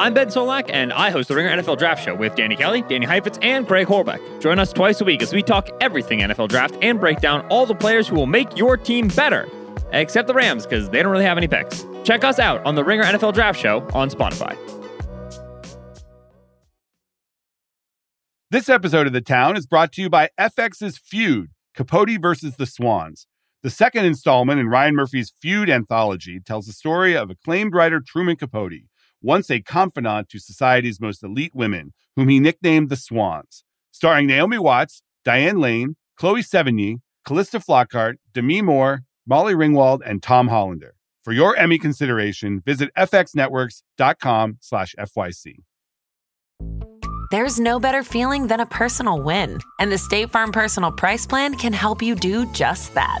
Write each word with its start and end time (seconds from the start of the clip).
I'm 0.00 0.14
Ben 0.14 0.28
Solak, 0.28 0.70
and 0.70 0.94
I 0.94 1.10
host 1.10 1.28
the 1.28 1.34
Ringer 1.34 1.50
NFL 1.50 1.76
Draft 1.76 2.02
Show 2.02 2.14
with 2.14 2.34
Danny 2.34 2.56
Kelly, 2.56 2.80
Danny 2.80 3.04
Heifetz, 3.04 3.38
and 3.42 3.66
Craig 3.66 3.86
Horlbeck. 3.86 4.40
Join 4.40 4.58
us 4.58 4.72
twice 4.72 4.98
a 5.02 5.04
week 5.04 5.20
as 5.20 5.30
we 5.30 5.42
talk 5.42 5.68
everything 5.82 6.20
NFL 6.20 6.48
Draft 6.48 6.78
and 6.80 6.98
break 6.98 7.20
down 7.20 7.46
all 7.48 7.66
the 7.66 7.74
players 7.74 8.08
who 8.08 8.14
will 8.14 8.24
make 8.24 8.56
your 8.56 8.78
team 8.78 9.08
better, 9.08 9.46
except 9.92 10.26
the 10.26 10.32
Rams, 10.32 10.64
because 10.64 10.88
they 10.88 11.02
don't 11.02 11.12
really 11.12 11.26
have 11.26 11.36
any 11.36 11.48
picks. 11.48 11.84
Check 12.02 12.24
us 12.24 12.38
out 12.38 12.64
on 12.64 12.76
the 12.76 12.82
Ringer 12.82 13.04
NFL 13.04 13.34
Draft 13.34 13.60
Show 13.60 13.86
on 13.92 14.08
Spotify. 14.08 14.56
This 18.50 18.70
episode 18.70 19.06
of 19.06 19.12
The 19.12 19.20
Town 19.20 19.54
is 19.54 19.66
brought 19.66 19.92
to 19.92 20.00
you 20.00 20.08
by 20.08 20.30
FX's 20.40 20.96
Feud 20.96 21.50
Capote 21.74 22.18
versus 22.22 22.56
the 22.56 22.64
Swans. 22.64 23.26
The 23.62 23.68
second 23.68 24.06
installment 24.06 24.60
in 24.60 24.68
Ryan 24.68 24.94
Murphy's 24.94 25.34
Feud 25.42 25.68
anthology 25.68 26.40
tells 26.40 26.64
the 26.64 26.72
story 26.72 27.14
of 27.14 27.28
acclaimed 27.28 27.74
writer 27.74 28.00
Truman 28.00 28.36
Capote 28.36 28.72
once 29.22 29.50
a 29.50 29.60
confidant 29.60 30.28
to 30.28 30.38
society's 30.38 31.00
most 31.00 31.22
elite 31.22 31.54
women, 31.54 31.92
whom 32.16 32.28
he 32.28 32.40
nicknamed 32.40 32.88
the 32.88 32.96
Swans. 32.96 33.64
Starring 33.90 34.26
Naomi 34.26 34.58
Watts, 34.58 35.02
Diane 35.24 35.58
Lane, 35.58 35.96
Chloe 36.16 36.42
Sevigny, 36.42 37.00
Calista 37.24 37.58
Flockhart, 37.58 38.16
Demi 38.32 38.62
Moore, 38.62 39.02
Molly 39.26 39.54
Ringwald, 39.54 40.00
and 40.04 40.22
Tom 40.22 40.48
Hollander. 40.48 40.94
For 41.22 41.32
your 41.32 41.56
Emmy 41.56 41.78
consideration, 41.78 42.62
visit 42.64 42.90
fxnetworks.com 42.96 44.58
slash 44.60 44.94
FYC. 44.98 45.56
There's 47.30 47.60
no 47.60 47.78
better 47.78 48.02
feeling 48.02 48.48
than 48.48 48.58
a 48.58 48.66
personal 48.66 49.22
win, 49.22 49.60
and 49.78 49.92
the 49.92 49.98
State 49.98 50.30
Farm 50.30 50.50
Personal 50.50 50.90
Price 50.90 51.26
Plan 51.26 51.54
can 51.54 51.72
help 51.72 52.02
you 52.02 52.16
do 52.16 52.50
just 52.52 52.94
that. 52.94 53.20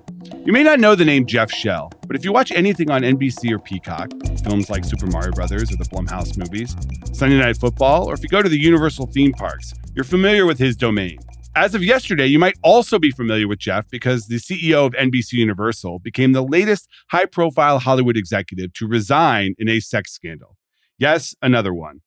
You 0.43 0.53
may 0.53 0.63
not 0.63 0.79
know 0.79 0.95
the 0.95 1.05
name 1.05 1.27
Jeff 1.27 1.51
Shell, 1.51 1.91
but 2.07 2.15
if 2.15 2.25
you 2.25 2.33
watch 2.33 2.51
anything 2.51 2.89
on 2.89 3.03
NBC 3.03 3.51
or 3.51 3.59
Peacock, 3.59 4.09
films 4.43 4.71
like 4.71 4.83
Super 4.83 5.05
Mario 5.05 5.31
Brothers 5.33 5.71
or 5.71 5.75
the 5.75 5.83
Blumhouse 5.83 6.35
movies, 6.35 6.75
Sunday 7.13 7.37
Night 7.37 7.57
Football, 7.57 8.09
or 8.09 8.15
if 8.15 8.23
you 8.23 8.27
go 8.27 8.41
to 8.41 8.49
the 8.49 8.59
Universal 8.59 9.05
theme 9.13 9.33
parks, 9.33 9.71
you're 9.93 10.03
familiar 10.03 10.47
with 10.47 10.57
his 10.57 10.75
domain. 10.75 11.19
As 11.55 11.75
of 11.75 11.83
yesterday, 11.83 12.25
you 12.25 12.39
might 12.39 12.57
also 12.63 12.97
be 12.97 13.11
familiar 13.11 13.47
with 13.47 13.59
Jeff 13.59 13.87
because 13.91 14.25
the 14.25 14.37
CEO 14.37 14.87
of 14.87 14.93
NBC 14.93 15.33
Universal 15.33 15.99
became 15.99 16.31
the 16.31 16.43
latest 16.43 16.89
high 17.11 17.25
profile 17.25 17.77
Hollywood 17.77 18.17
executive 18.17 18.73
to 18.73 18.87
resign 18.87 19.53
in 19.59 19.69
a 19.69 19.79
sex 19.79 20.11
scandal. 20.11 20.57
Yes, 20.97 21.35
another 21.43 21.71
one. 21.71 22.01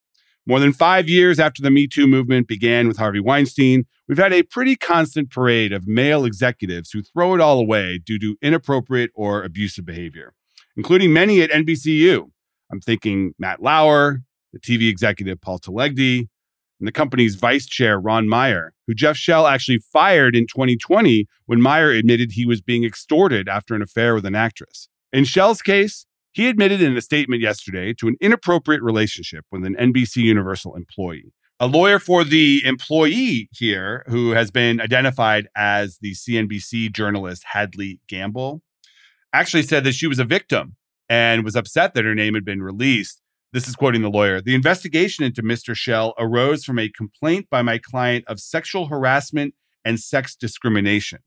More 0.47 0.59
than 0.59 0.73
five 0.73 1.09
years 1.09 1.39
after 1.39 1.63
the 1.63 1.71
Me 1.71 1.87
Too 1.87 2.05
movement 2.05 2.47
began 2.47 2.87
with 2.87 2.97
Harvey 2.97 3.19
Weinstein, 3.19 3.85
we've 4.07 4.19
had 4.19 4.31
a 4.31 4.43
pretty 4.43 4.75
constant 4.75 5.31
parade 5.31 5.73
of 5.73 5.87
male 5.87 6.23
executives 6.23 6.91
who 6.91 7.01
throw 7.01 7.33
it 7.33 7.41
all 7.41 7.59
away 7.59 7.97
due 7.97 8.19
to 8.19 8.37
inappropriate 8.43 9.09
or 9.15 9.43
abusive 9.43 9.85
behavior, 9.85 10.33
including 10.77 11.11
many 11.11 11.41
at 11.41 11.49
NBCU. 11.49 12.29
I'm 12.71 12.79
thinking 12.79 13.33
Matt 13.39 13.63
Lauer, 13.63 14.21
the 14.53 14.59
TV 14.59 14.87
executive 14.87 15.41
Paul 15.41 15.57
Telegdi, 15.57 16.27
and 16.79 16.87
the 16.87 16.91
company's 16.91 17.35
vice 17.35 17.65
chair 17.65 17.99
Ron 17.99 18.29
Meyer, 18.29 18.73
who 18.85 18.93
Jeff 18.93 19.17
Shell 19.17 19.47
actually 19.47 19.79
fired 19.79 20.35
in 20.35 20.45
2020 20.45 21.27
when 21.47 21.59
Meyer 21.59 21.89
admitted 21.89 22.33
he 22.33 22.45
was 22.45 22.61
being 22.61 22.83
extorted 22.83 23.49
after 23.49 23.73
an 23.73 23.81
affair 23.81 24.13
with 24.13 24.25
an 24.25 24.35
actress. 24.35 24.89
In 25.11 25.23
Shell's 25.23 25.63
case, 25.63 26.05
he 26.35 26.49
admitted 26.49 26.81
in 26.81 26.97
a 26.97 27.01
statement 27.01 27.41
yesterday 27.41 27.93
to 27.93 28.09
an 28.09 28.17
inappropriate 28.19 28.83
relationship 28.83 29.45
with 29.53 29.63
an 29.63 29.73
NBC 29.75 30.17
Universal 30.17 30.75
employee. 30.75 31.31
A 31.61 31.67
lawyer 31.67 31.97
for 31.97 32.25
the 32.25 32.61
employee 32.65 33.47
here, 33.53 34.03
who 34.07 34.31
has 34.31 34.51
been 34.51 34.81
identified 34.81 35.47
as 35.55 35.97
the 36.01 36.11
CNBC 36.11 36.91
journalist 36.91 37.45
Hadley 37.45 38.01
Gamble, 38.09 38.61
actually 39.31 39.63
said 39.63 39.85
that 39.85 39.93
she 39.93 40.07
was 40.07 40.19
a 40.19 40.25
victim 40.25 40.75
and 41.07 41.45
was 41.45 41.55
upset 41.55 41.93
that 41.93 42.03
her 42.03 42.13
name 42.13 42.33
had 42.33 42.43
been 42.43 42.61
released. 42.61 43.21
This 43.53 43.69
is 43.69 43.77
quoting 43.77 44.01
the 44.01 44.09
lawyer. 44.09 44.41
The 44.41 44.55
investigation 44.55 45.23
into 45.23 45.41
Mr. 45.41 45.73
Shell 45.73 46.15
arose 46.19 46.65
from 46.65 46.79
a 46.79 46.89
complaint 46.89 47.47
by 47.49 47.61
my 47.61 47.77
client 47.77 48.25
of 48.27 48.41
sexual 48.41 48.87
harassment 48.87 49.53
and 49.85 50.01
sex 50.01 50.35
discrimination. 50.35 51.19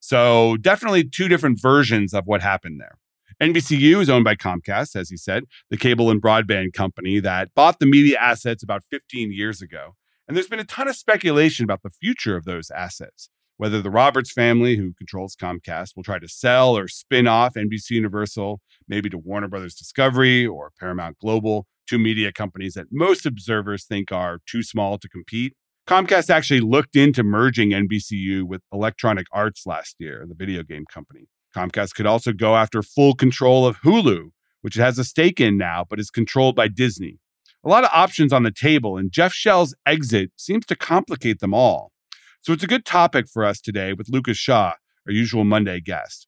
So, 0.00 0.56
definitely 0.56 1.04
two 1.04 1.28
different 1.28 1.62
versions 1.62 2.12
of 2.12 2.26
what 2.26 2.42
happened 2.42 2.80
there. 2.80 2.98
NBCU 3.40 4.02
is 4.02 4.10
owned 4.10 4.24
by 4.24 4.34
Comcast, 4.34 4.94
as 4.94 5.08
he 5.08 5.16
said, 5.16 5.44
the 5.70 5.78
cable 5.78 6.10
and 6.10 6.20
broadband 6.20 6.74
company 6.74 7.20
that 7.20 7.54
bought 7.54 7.78
the 7.78 7.86
media 7.86 8.18
assets 8.20 8.62
about 8.62 8.84
15 8.90 9.32
years 9.32 9.62
ago. 9.62 9.94
And 10.28 10.36
there's 10.36 10.46
been 10.46 10.60
a 10.60 10.64
ton 10.64 10.88
of 10.88 10.96
speculation 10.96 11.64
about 11.64 11.82
the 11.82 11.88
future 11.88 12.36
of 12.36 12.44
those 12.44 12.70
assets, 12.70 13.30
whether 13.56 13.80
the 13.80 13.90
Roberts 13.90 14.30
family, 14.30 14.76
who 14.76 14.92
controls 14.92 15.36
Comcast, 15.36 15.96
will 15.96 16.02
try 16.02 16.18
to 16.18 16.28
sell 16.28 16.76
or 16.76 16.86
spin 16.86 17.26
off 17.26 17.54
NBC 17.54 17.92
Universal, 17.92 18.60
maybe 18.86 19.08
to 19.08 19.16
Warner 19.16 19.48
Brothers 19.48 19.74
Discovery 19.74 20.46
or 20.46 20.72
Paramount 20.78 21.18
Global, 21.18 21.66
two 21.88 21.98
media 21.98 22.32
companies 22.32 22.74
that 22.74 22.88
most 22.92 23.24
observers 23.24 23.86
think 23.86 24.12
are 24.12 24.40
too 24.44 24.62
small 24.62 24.98
to 24.98 25.08
compete. 25.08 25.54
Comcast 25.86 26.28
actually 26.28 26.60
looked 26.60 26.94
into 26.94 27.22
merging 27.22 27.70
NBCU 27.70 28.42
with 28.42 28.60
Electronic 28.70 29.26
Arts 29.32 29.64
last 29.64 29.96
year, 29.98 30.26
the 30.28 30.34
video 30.34 30.62
game 30.62 30.84
company. 30.92 31.26
Comcast 31.54 31.94
could 31.94 32.06
also 32.06 32.32
go 32.32 32.56
after 32.56 32.82
full 32.82 33.14
control 33.14 33.66
of 33.66 33.78
Hulu, 33.80 34.30
which 34.62 34.76
it 34.76 34.80
has 34.80 34.98
a 34.98 35.04
stake 35.04 35.40
in 35.40 35.56
now, 35.56 35.84
but 35.88 35.98
is 35.98 36.10
controlled 36.10 36.56
by 36.56 36.68
Disney. 36.68 37.18
A 37.64 37.68
lot 37.68 37.84
of 37.84 37.90
options 37.92 38.32
on 38.32 38.42
the 38.42 38.50
table, 38.50 38.96
and 38.96 39.12
Jeff 39.12 39.32
Shell's 39.32 39.74
exit 39.84 40.30
seems 40.36 40.64
to 40.66 40.76
complicate 40.76 41.40
them 41.40 41.52
all. 41.52 41.92
So 42.40 42.52
it's 42.52 42.64
a 42.64 42.68
good 42.68 42.86
topic 42.86 43.26
for 43.28 43.44
us 43.44 43.60
today 43.60 43.92
with 43.92 44.08
Lucas 44.08 44.38
Shaw, 44.38 44.74
our 45.06 45.12
usual 45.12 45.44
Monday 45.44 45.80
guest. 45.80 46.26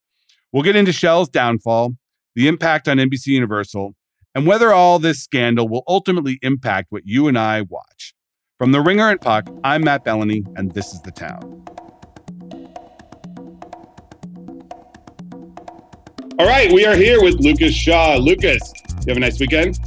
We'll 0.52 0.62
get 0.62 0.76
into 0.76 0.92
Shell's 0.92 1.30
downfall, 1.30 1.94
the 2.34 2.48
impact 2.48 2.86
on 2.86 2.98
NBC 2.98 3.28
Universal, 3.28 3.94
and 4.34 4.46
whether 4.46 4.72
all 4.72 4.98
this 4.98 5.22
scandal 5.22 5.68
will 5.68 5.84
ultimately 5.88 6.38
impact 6.42 6.88
what 6.90 7.06
you 7.06 7.28
and 7.28 7.38
I 7.38 7.62
watch. 7.62 8.14
From 8.58 8.72
The 8.72 8.80
Ringer 8.80 9.08
and 9.08 9.20
Puck, 9.20 9.48
I'm 9.64 9.84
Matt 9.84 10.04
Belloni, 10.04 10.44
and 10.56 10.72
this 10.72 10.92
is 10.92 11.00
The 11.00 11.10
Town. 11.10 11.71
All 16.42 16.48
right, 16.48 16.72
we 16.72 16.84
are 16.84 16.96
here 16.96 17.22
with 17.22 17.34
Lucas 17.38 17.72
Shaw. 17.72 18.16
Lucas, 18.16 18.60
you 18.88 19.10
have 19.10 19.16
a 19.16 19.20
nice 19.20 19.38
weekend. 19.38 19.78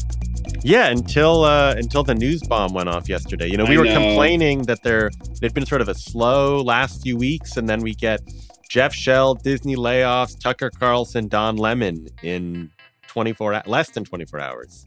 Yeah, 0.64 0.88
until 0.88 1.44
uh, 1.44 1.76
until 1.76 2.02
the 2.02 2.16
news 2.16 2.44
bomb 2.44 2.74
went 2.74 2.88
off 2.88 3.10
yesterday. 3.10 3.48
You 3.52 3.58
know, 3.58 3.66
we 3.66 3.76
I 3.76 3.80
were 3.80 3.84
know. 3.84 3.96
complaining 3.96 4.62
that 4.62 4.82
there 4.82 5.12
there'd 5.42 5.54
been 5.54 5.66
sort 5.66 5.82
of 5.82 5.90
a 5.90 5.94
slow 5.94 6.62
last 6.62 7.04
few 7.04 7.18
weeks, 7.18 7.58
and 7.58 7.68
then 7.68 7.82
we 7.82 7.94
get 7.94 8.22
Jeff 8.70 8.94
Shell, 8.94 9.36
Disney 9.36 9.76
layoffs, 9.76 10.40
Tucker 10.40 10.70
Carlson, 10.70 11.28
Don 11.28 11.58
Lemon 11.58 12.08
in 12.24 12.72
24 13.08 13.64
less 13.66 13.90
than 13.90 14.06
24 14.06 14.40
hours. 14.40 14.86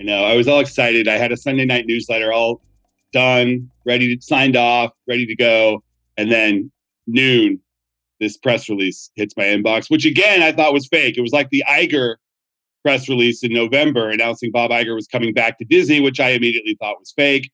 I 0.00 0.02
know. 0.02 0.24
I 0.24 0.34
was 0.34 0.48
all 0.48 0.58
excited. 0.58 1.06
I 1.06 1.16
had 1.16 1.30
a 1.30 1.36
Sunday 1.36 1.64
night 1.64 1.86
newsletter 1.86 2.32
all 2.32 2.60
done, 3.12 3.70
ready 3.86 4.16
to 4.16 4.20
signed 4.20 4.56
off, 4.56 4.90
ready 5.06 5.26
to 5.26 5.36
go, 5.36 5.84
and 6.16 6.28
then 6.28 6.72
noon, 7.06 7.60
this 8.24 8.36
press 8.36 8.68
release 8.68 9.10
hits 9.14 9.34
my 9.36 9.44
inbox, 9.44 9.90
which 9.90 10.04
again 10.04 10.42
I 10.42 10.52
thought 10.52 10.72
was 10.72 10.86
fake. 10.86 11.16
It 11.16 11.20
was 11.20 11.32
like 11.32 11.50
the 11.50 11.64
Iger 11.68 12.16
press 12.82 13.08
release 13.08 13.42
in 13.42 13.52
November 13.52 14.10
announcing 14.10 14.50
Bob 14.50 14.70
Iger 14.70 14.94
was 14.94 15.06
coming 15.06 15.32
back 15.32 15.58
to 15.58 15.64
Disney, 15.64 16.00
which 16.00 16.20
I 16.20 16.30
immediately 16.30 16.76
thought 16.80 16.98
was 16.98 17.12
fake. 17.16 17.50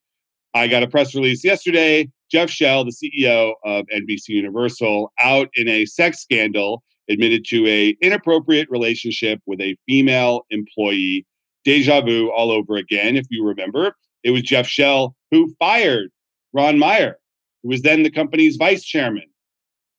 I 0.54 0.66
got 0.66 0.82
a 0.82 0.88
press 0.88 1.14
release 1.14 1.44
yesterday. 1.44 2.08
Jeff 2.30 2.50
Shell, 2.50 2.84
the 2.84 2.90
CEO 2.92 3.52
of 3.64 3.86
NBC 3.94 4.28
Universal, 4.28 5.12
out 5.20 5.48
in 5.54 5.68
a 5.68 5.84
sex 5.86 6.20
scandal, 6.20 6.82
admitted 7.08 7.44
to 7.46 7.66
a 7.66 7.96
inappropriate 8.00 8.68
relationship 8.70 9.40
with 9.46 9.60
a 9.60 9.76
female 9.86 10.46
employee. 10.50 11.26
Deja 11.64 12.00
vu 12.00 12.30
all 12.30 12.50
over 12.50 12.76
again. 12.76 13.16
If 13.16 13.26
you 13.30 13.44
remember, 13.44 13.94
it 14.24 14.30
was 14.30 14.42
Jeff 14.42 14.66
Shell 14.66 15.14
who 15.30 15.54
fired 15.58 16.10
Ron 16.52 16.78
Meyer, 16.78 17.18
who 17.62 17.68
was 17.68 17.82
then 17.82 18.02
the 18.02 18.10
company's 18.10 18.56
vice 18.56 18.84
chairman, 18.84 19.24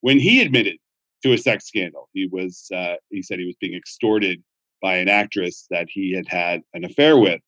when 0.01 0.19
he 0.19 0.41
admitted 0.41 0.77
to 1.23 1.33
a 1.33 1.37
sex 1.37 1.67
scandal. 1.67 2.09
He 2.13 2.27
was 2.31 2.67
uh, 2.75 2.95
he 3.09 3.21
said 3.21 3.39
he 3.39 3.45
was 3.45 3.55
being 3.59 3.75
extorted 3.75 4.41
by 4.81 4.95
an 4.95 5.07
actress 5.07 5.67
that 5.69 5.87
he 5.89 6.13
had 6.13 6.27
had 6.27 6.61
an 6.73 6.83
affair 6.83 7.17
with. 7.17 7.39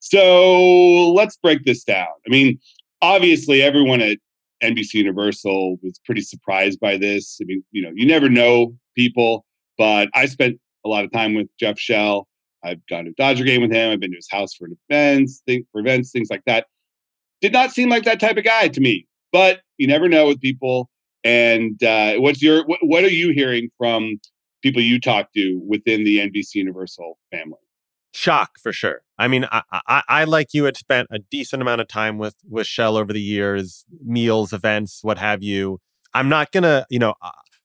So 0.00 1.12
let's 1.12 1.36
break 1.36 1.64
this 1.64 1.84
down. 1.84 2.08
I 2.26 2.30
mean, 2.30 2.58
obviously, 3.00 3.62
everyone 3.62 4.00
at 4.00 4.18
NBC 4.62 4.94
Universal 4.94 5.78
was 5.82 6.00
pretty 6.04 6.20
surprised 6.20 6.80
by 6.80 6.96
this. 6.96 7.38
I 7.40 7.44
mean, 7.46 7.64
you 7.72 7.82
know, 7.82 7.92
you 7.94 8.06
never 8.06 8.28
know 8.28 8.74
people, 8.96 9.44
but 9.78 10.08
I 10.14 10.26
spent 10.26 10.58
a 10.84 10.88
lot 10.88 11.04
of 11.04 11.12
time 11.12 11.34
with 11.34 11.48
Jeff 11.58 11.78
Shell. 11.78 12.28
I've 12.64 12.84
gone 12.86 13.04
to 13.04 13.10
a 13.10 13.14
Dodger 13.14 13.44
game 13.44 13.62
with 13.62 13.72
him. 13.72 13.90
I've 13.90 14.00
been 14.00 14.12
to 14.12 14.16
his 14.16 14.30
house 14.30 14.54
for 14.54 14.68
events, 14.88 15.42
think, 15.46 15.66
for 15.72 15.80
events, 15.80 16.12
things 16.12 16.28
like 16.30 16.42
that. 16.46 16.66
Did 17.40 17.52
not 17.52 17.72
seem 17.72 17.88
like 17.88 18.04
that 18.04 18.20
type 18.20 18.36
of 18.36 18.44
guy 18.44 18.68
to 18.68 18.80
me. 18.80 19.06
But 19.32 19.60
you 19.78 19.86
never 19.86 20.08
know 20.08 20.28
with 20.28 20.40
people. 20.40 20.90
And 21.24 21.82
uh, 21.82 22.14
what's 22.16 22.42
your 22.42 22.64
what, 22.66 22.80
what 22.82 23.04
are 23.04 23.10
you 23.10 23.30
hearing 23.30 23.70
from 23.78 24.20
people 24.62 24.82
you 24.82 25.00
talk 25.00 25.32
to 25.34 25.60
within 25.66 26.04
the 26.04 26.18
NBC 26.18 26.54
Universal 26.54 27.18
family? 27.30 27.58
Shock 28.14 28.58
for 28.62 28.72
sure. 28.72 29.02
I 29.18 29.28
mean, 29.28 29.46
I, 29.50 29.62
I, 29.72 30.02
I 30.08 30.24
like 30.24 30.52
you 30.52 30.64
had 30.64 30.76
spent 30.76 31.08
a 31.10 31.18
decent 31.18 31.62
amount 31.62 31.80
of 31.80 31.88
time 31.88 32.18
with 32.18 32.34
with 32.48 32.66
Shell 32.66 32.96
over 32.96 33.12
the 33.12 33.22
years, 33.22 33.84
meals, 34.04 34.52
events, 34.52 35.00
what 35.02 35.18
have 35.18 35.42
you. 35.42 35.80
I'm 36.14 36.28
not 36.28 36.52
gonna, 36.52 36.86
you 36.90 36.98
know, 36.98 37.14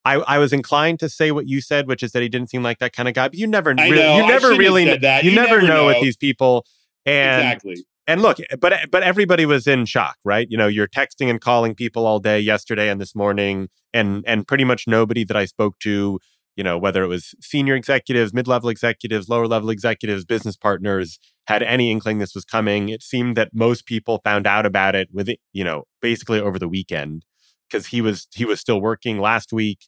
I, 0.06 0.15
I 0.15 0.38
was 0.38 0.54
inclined 0.54 1.01
to 1.01 1.09
say 1.09 1.31
what 1.31 1.50
you 1.50 1.59
said, 1.59 1.86
which 1.88 2.01
is 2.01 2.13
that 2.13 2.21
he 2.21 2.30
didn't 2.30 2.50
seem 2.50 2.63
like 2.63 2.80
that 2.80 2.94
kind 2.94 3.09
of 3.09 3.13
guy. 3.13 3.27
But 3.27 3.38
you 3.38 3.45
never, 3.45 3.74
really, 3.74 3.98
know, 3.98 4.18
you 4.18 4.27
never 4.27 4.50
really, 4.51 4.83
you, 4.83 4.92
You 4.92 5.36
never, 5.36 5.62
never 5.62 5.62
know, 5.62 5.86
with 5.88 6.01
these 6.01 6.15
people. 6.15 6.65
And 7.06 7.42
exactly. 7.42 7.86
And 8.07 8.21
look, 8.21 8.38
but 8.59 8.89
but 8.89 9.04
everybody 9.04 9.45
was 9.45 9.68
in 9.68 9.86
shock, 9.86 10.15
right? 10.24 10.48
You 10.50 10.57
know, 10.57 10.68
you're 10.68 10.88
texting 10.88 11.30
and 11.30 11.42
calling 11.42 11.75
people 11.75 12.06
all 12.06 12.19
day 12.19 12.39
yesterday 12.39 12.89
and 12.89 13.01
this 13.01 13.13
morning, 13.13 13.68
and 13.94 14.24
and 14.25 14.48
pretty 14.48 14.63
much 14.63 14.88
nobody 14.88 15.25
that 15.25 15.36
I 15.36 15.45
spoke 15.45 15.77
to, 15.80 16.19
you 16.56 16.63
know, 16.63 16.77
whether 16.77 17.04
it 17.04 17.07
was 17.07 17.36
senior 17.42 17.75
executives, 17.75 18.33
mid 18.33 18.48
level 18.48 18.69
executives, 18.69 19.27
lower 19.27 19.48
level 19.48 19.69
executives, 19.69 20.24
business 20.25 20.56
partners, 20.56 21.19
had 21.48 21.62
any 21.63 21.92
inkling 21.92 22.19
this 22.19 22.33
was 22.33 22.45
coming. 22.45 22.89
It 22.89 23.04
seemed 23.04 23.36
that 23.36 23.51
most 23.54 23.86
people 23.86 24.21
found 24.24 24.48
out 24.48 24.65
about 24.65 24.95
it 24.95 25.09
with 25.12 25.30
you 25.51 25.63
know 25.63 25.83
basically 26.01 26.39
over 26.39 26.57
the 26.57 26.69
weekend 26.69 27.25
because 27.69 27.88
he 27.88 28.01
was 28.01 28.27
he 28.33 28.45
was 28.45 28.62
still 28.62 28.81
working 28.81 29.19
last 29.19 29.51
week 29.51 29.80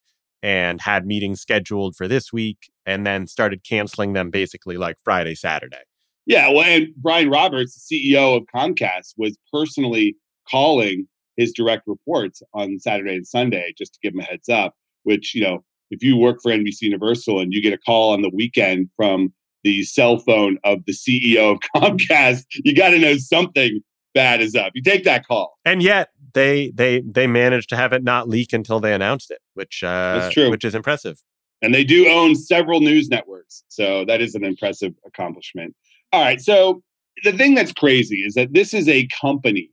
and 0.44 0.82
had 0.82 1.06
meetings 1.06 1.42
scheduled 1.42 1.96
for 1.96 2.08
this 2.08 2.32
week 2.34 2.70
and 2.86 3.06
then 3.06 3.28
started 3.28 3.64
canceling 3.64 4.14
them 4.14 4.30
basically 4.30 4.78
like 4.78 4.98
Friday, 5.04 5.36
Saturday. 5.36 5.89
Yeah, 6.30 6.50
well, 6.50 6.64
and 6.64 6.90
Brian 6.96 7.28
Roberts, 7.32 7.88
the 7.90 8.14
CEO 8.14 8.38
of 8.38 8.44
Comcast, 8.56 9.16
was 9.18 9.36
personally 9.52 10.16
calling 10.50 11.08
his 11.38 11.52
direct 11.52 11.88
reports 11.88 12.44
on 12.54 12.78
Saturday 12.80 13.16
and 13.16 13.26
Sunday 13.26 13.74
just 13.76 13.96
to 13.96 14.00
give 14.04 14.14
him 14.14 14.20
a 14.20 14.24
heads 14.24 14.48
up. 14.48 14.76
Which 15.04 15.34
you 15.34 15.42
know, 15.42 15.64
if 15.90 16.04
you 16.04 16.16
work 16.18 16.38
for 16.44 16.52
NBC 16.52 16.82
Universal 16.82 17.40
and 17.40 17.52
you 17.52 17.62
get 17.62 17.74
a 17.74 17.80
call 17.80 18.14
on 18.14 18.22
the 18.22 18.30
weekend 18.30 18.92
from 18.96 19.34
the 19.64 19.82
cell 19.84 20.20
phone 20.20 20.60
of 20.64 20.86
the 20.86 20.94
CEO 20.94 21.54
of 21.54 21.60
Comcast, 21.76 22.44
you 22.64 22.76
got 22.76 22.92
to 22.92 23.00
know 23.00 23.18
something 23.18 23.82
bad 24.14 24.40
is 24.40 24.54
up. 24.54 24.72
You 24.76 24.84
take 24.84 25.06
that 25.06 25.26
call. 25.26 25.58
And 25.66 25.82
yet 25.82 26.10
they 26.36 26.72
they 26.76 27.02
they 27.02 27.26
managed 27.26 27.70
to 27.70 27.76
have 27.76 27.92
it 27.92 28.04
not 28.04 28.30
leak 28.30 28.54
until 28.54 28.80
they 28.80 28.94
announced 28.94 29.32
it, 29.32 29.40
which 29.56 29.84
uh 29.84 30.20
That's 30.20 30.34
true. 30.36 30.52
which 30.52 30.64
is 30.64 30.76
impressive. 30.76 31.18
And 31.64 31.74
they 31.74 31.84
do 31.84 32.08
own 32.08 32.36
several 32.36 32.82
news 32.82 33.10
networks. 33.10 33.64
So 33.68 34.06
that 34.06 34.22
is 34.22 34.36
an 34.36 34.46
impressive 34.46 34.94
accomplishment. 35.08 35.76
All 36.12 36.22
right. 36.22 36.42
So 36.42 36.82
the 37.24 37.32
thing 37.32 37.56
that's 37.56 37.74
crazy 37.74 38.24
is 38.24 38.34
that 38.34 38.54
this 38.54 38.74
is 38.74 38.88
a 38.88 39.08
company, 39.22 39.70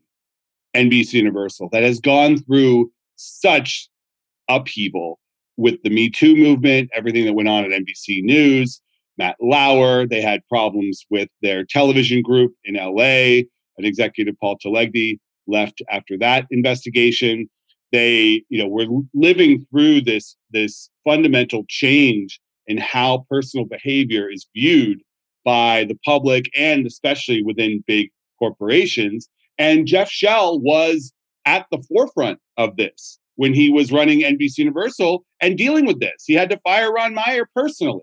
NBC 0.75 1.15
Universal, 1.15 1.71
that 1.73 1.83
has 1.83 2.01
gone 2.01 2.39
through 2.39 2.91
such 3.17 3.89
upheaval 4.49 5.19
with 5.57 5.83
the 5.83 5.91
Me 5.91 6.11
Too 6.11 6.37
movement, 6.37 6.91
everything 6.93 7.25
that 7.25 7.33
went 7.33 7.49
on 7.49 7.65
at 7.65 7.71
NBC 7.71 8.23
News, 8.23 8.81
Matt 9.17 9.37
Lauer. 9.41 10.07
They 10.07 10.21
had 10.21 10.47
problems 10.49 11.07
with 11.11 11.29
their 11.41 11.65
television 11.65 12.23
group 12.23 12.53
in 12.65 12.75
LA. 12.75 13.43
An 13.79 13.85
executive, 13.85 14.35
Paul 14.41 14.59
Telegdi, 14.59 15.19
left 15.47 15.83
after 15.91 16.19
that 16.19 16.47
investigation 16.51 17.49
they 17.93 18.43
you 18.49 18.59
know 18.59 18.69
were 18.69 18.87
living 19.15 19.65
through 19.71 20.01
this 20.01 20.37
this 20.51 20.91
fundamental 21.05 21.65
change 21.69 22.41
in 22.67 22.79
how 22.79 23.25
personal 23.31 23.65
behavior 23.65 24.29
is 24.31 24.47
viewed 24.55 25.01
by 25.47 25.85
the 25.85 25.97
public 26.05 26.51
and 26.55 26.87
especially 26.87 27.43
within 27.43 27.83
big 27.87 28.11
corporations. 28.39 29.29
And 29.57 29.87
jeff 29.87 30.11
shell 30.11 30.61
was 30.61 31.13
at 31.47 31.67
the 31.71 31.83
forefront 31.89 32.39
of 32.59 32.77
this 32.77 33.19
when 33.37 33.55
he 33.55 33.71
was 33.71 33.93
running 33.93 34.21
nbc 34.21 34.59
universal 34.59 35.25
and 35.41 35.57
dealing 35.57 35.87
with 35.87 36.01
this. 36.01 36.25
He 36.27 36.35
had 36.35 36.51
to 36.51 36.61
fire 36.61 36.93
ron 36.93 37.15
meyer 37.15 37.49
personally. 37.55 38.03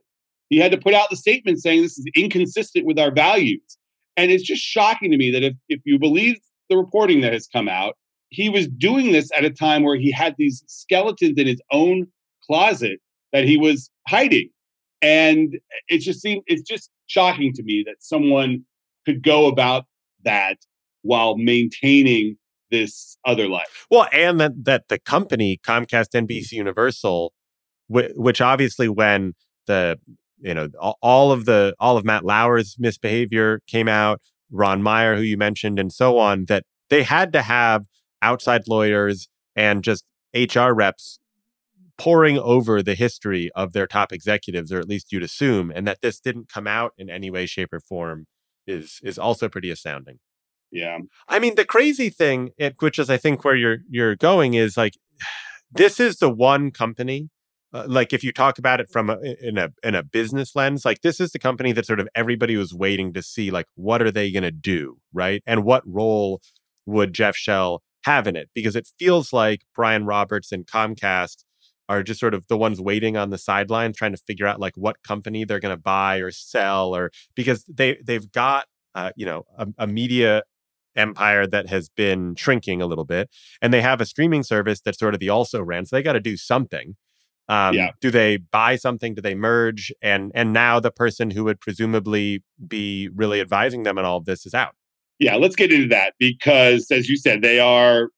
He 0.50 0.58
had 0.58 0.72
to 0.72 0.78
put 0.80 0.96
out 0.96 1.10
the 1.12 1.18
statement 1.18 1.62
saying 1.62 1.84
this 1.84 2.00
is 2.00 2.06
inconsistent 2.16 2.86
with 2.86 2.98
our 2.98 3.12
values. 3.12 3.78
And 4.16 4.32
it's 4.32 4.44
just 4.44 4.62
shocking 4.62 5.10
to 5.12 5.18
me 5.18 5.32
that 5.32 5.44
if, 5.44 5.54
if 5.70 5.82
you 5.86 5.98
believe 6.00 6.38
the 6.70 6.78
reporting 6.78 7.22
that 7.22 7.34
has 7.34 7.48
come 7.48 7.68
out 7.68 7.96
he 8.34 8.50
was 8.50 8.68
doing 8.68 9.12
this 9.12 9.30
at 9.38 9.46
a 9.46 9.50
time 9.50 9.84
where 9.84 9.96
he 9.96 10.12
had 10.12 10.36
these 10.38 10.64
skeletons 10.68 11.38
in 11.38 11.46
his 11.46 11.62
own 11.72 12.08
closet 12.46 13.00
that 13.32 13.46
he 13.46 13.58
was 13.58 13.90
hiding. 14.08 14.50
And 15.04 15.60
it 15.90 16.00
just 16.00 16.22
seemed 16.22 16.44
it's 16.48 16.62
just 16.62 16.90
shocking 17.08 17.52
to 17.54 17.64
me 17.64 17.84
that 17.86 17.98
someone 18.00 18.64
could 19.06 19.22
go 19.22 19.48
about 19.48 19.86
that 20.24 20.58
while 21.02 21.38
maintaining 21.38 22.38
this 22.72 23.18
other 23.26 23.48
life. 23.48 23.86
Well, 23.92 24.08
and 24.12 24.40
that 24.40 24.64
that 24.64 24.88
the 24.88 24.98
company 25.00 25.60
Comcast 25.66 26.16
NBC 26.16 26.54
Universal, 26.54 27.34
wh- 27.88 28.16
which 28.16 28.42
obviously 28.42 28.88
when 28.88 29.34
the 29.68 30.00
you 30.40 30.54
know 30.54 30.70
all 31.02 31.32
of 31.32 31.46
the 31.46 31.76
all 31.80 31.98
of 31.98 32.06
Matt 32.06 32.24
Lauer's 32.24 32.78
misbehavior 32.80 33.60
came 33.68 33.90
out, 33.90 34.22
Ron 34.50 34.82
Meyer, 34.82 35.16
who 35.16 35.22
you 35.22 35.38
mentioned, 35.38 35.80
and 35.80 35.92
so 35.92 36.18
on, 36.18 36.46
that 36.46 36.64
they 36.90 37.04
had 37.04 37.34
to 37.34 37.42
have 37.42 37.86
outside 38.22 38.68
lawyers 38.68 39.28
and 39.56 39.84
just 39.84 40.06
HR 40.34 40.72
reps 40.72 41.20
poring 41.98 42.38
over 42.40 42.82
the 42.82 42.96
history 42.96 43.52
of 43.56 43.74
their 43.74 43.88
top 43.88 44.12
executives, 44.12 44.72
or 44.72 44.80
at 44.80 44.88
least 44.88 45.12
you'd 45.12 45.24
assume, 45.24 45.72
and 45.74 45.88
that 45.88 46.02
this 46.02 46.20
didn't 46.20 46.50
come 46.50 46.68
out 46.68 46.94
in 46.98 47.10
any 47.10 47.30
way, 47.30 47.46
shape, 47.46 47.74
or 47.74 47.80
form 47.80 48.26
is 48.68 49.00
is 49.04 49.18
also 49.18 49.50
pretty 49.50 49.70
astounding. 49.70 50.20
Yeah. 50.72 51.00
I 51.30 51.40
mean, 51.40 51.56
the 51.56 51.66
crazy 51.66 52.10
thing, 52.10 52.50
it, 52.58 52.76
which 52.80 52.98
is 52.98 53.10
I 53.10 53.18
think 53.18 53.46
where 53.46 53.56
you're 53.56 53.80
you're 53.90 54.16
going, 54.16 54.56
is 54.56 54.76
like 54.76 54.94
this 55.72 56.00
is 56.00 56.18
the 56.18 56.30
one 56.30 56.72
company. 56.72 57.30
Uh, 57.74 57.86
like 57.88 58.14
if 58.14 58.24
you 58.24 58.32
talk 58.32 58.60
about 58.60 58.80
it 58.80 58.88
from 58.92 59.10
a, 59.10 59.18
in 59.42 59.58
a 59.58 59.70
in 59.84 59.96
a 59.96 60.04
business 60.04 60.56
lens, 60.56 60.86
like 60.86 61.02
this 61.02 61.20
is 61.20 61.32
the 61.32 61.40
company 61.40 61.72
that 61.72 61.86
sort 61.86 62.00
of 62.00 62.08
everybody 62.16 62.58
was 62.58 62.74
waiting 62.74 63.14
to 63.14 63.22
see, 63.22 63.52
like 63.52 63.68
what 63.76 64.02
are 64.02 64.12
they 64.12 64.32
going 64.32 64.44
to 64.44 64.52
do, 64.52 64.98
right? 65.14 65.42
And 65.46 65.64
what 65.64 65.84
role 65.86 66.42
would 66.86 67.14
Jeff 67.14 67.36
Shell 67.36 67.82
have 68.06 68.28
in 68.28 68.36
it? 68.36 68.50
Because 68.54 68.76
it 68.76 68.88
feels 69.00 69.32
like 69.34 69.62
Brian 69.76 70.06
Roberts 70.06 70.52
and 70.52 70.66
Comcast 70.68 71.44
are 71.90 72.04
just 72.04 72.20
sort 72.20 72.34
of 72.34 72.48
the 72.48 72.58
ones 72.58 72.80
waiting 72.80 73.18
on 73.18 73.30
the 73.30 73.38
sidelines, 73.38 73.98
trying 73.98 74.12
to 74.14 74.18
figure 74.18 74.48
out 74.48 74.60
like 74.60 74.76
what 74.78 75.04
company 75.04 75.44
they're 75.46 75.60
going 75.60 75.76
to 75.76 75.82
buy 75.82 76.18
or 76.18 76.32
sell, 76.32 76.96
or 76.96 77.12
because 77.36 77.66
they 77.66 77.98
they've 78.04 78.32
got 78.32 78.68
uh, 78.96 79.12
you 79.16 79.26
know 79.26 79.46
a, 79.58 79.68
a 79.80 79.88
media 79.88 80.44
empire 80.96 81.48
that 81.48 81.68
has 81.68 81.90
been 81.90 82.36
shrinking 82.36 82.80
a 82.80 82.86
little 82.86 83.04
bit 83.06 83.28
and 83.64 83.74
they 83.74 83.82
have 83.82 84.00
a 84.00 84.06
streaming 84.06 84.44
service 84.44 84.80
that's 84.80 85.00
sort 85.00 85.16
of 85.16 85.20
the 85.20 85.28
also 85.28 85.60
ran 85.60 85.88
so 85.88 85.96
they 85.96 86.04
got 86.04 86.14
to 86.14 86.20
do 86.20 86.38
something. 86.38 86.96
Um, 87.50 87.74
Yeah. 87.76 87.92
do 88.00 88.12
they 88.12 88.38
buy 88.38 88.76
something? 88.76 89.16
Do 89.16 89.22
they 89.22 89.36
merge? 89.36 89.92
And 90.02 90.32
and 90.34 90.54
now 90.54 90.80
the 90.80 90.92
person 90.92 91.32
who 91.32 91.44
would 91.46 91.60
presumably 91.60 92.44
be 92.68 93.10
really 93.14 93.42
advising 93.42 93.84
them 93.84 93.98
on 93.98 94.06
all 94.06 94.18
of 94.18 94.26
this 94.26 94.46
is 94.46 94.54
out. 94.54 94.76
Yeah, 95.20 95.36
let's 95.36 95.56
get 95.56 95.72
into 95.72 95.88
that 95.90 96.14
because, 96.20 96.88
as 96.92 97.10
you 97.10 97.18
said, 97.18 97.42
they 97.42 97.60
are 97.60 98.10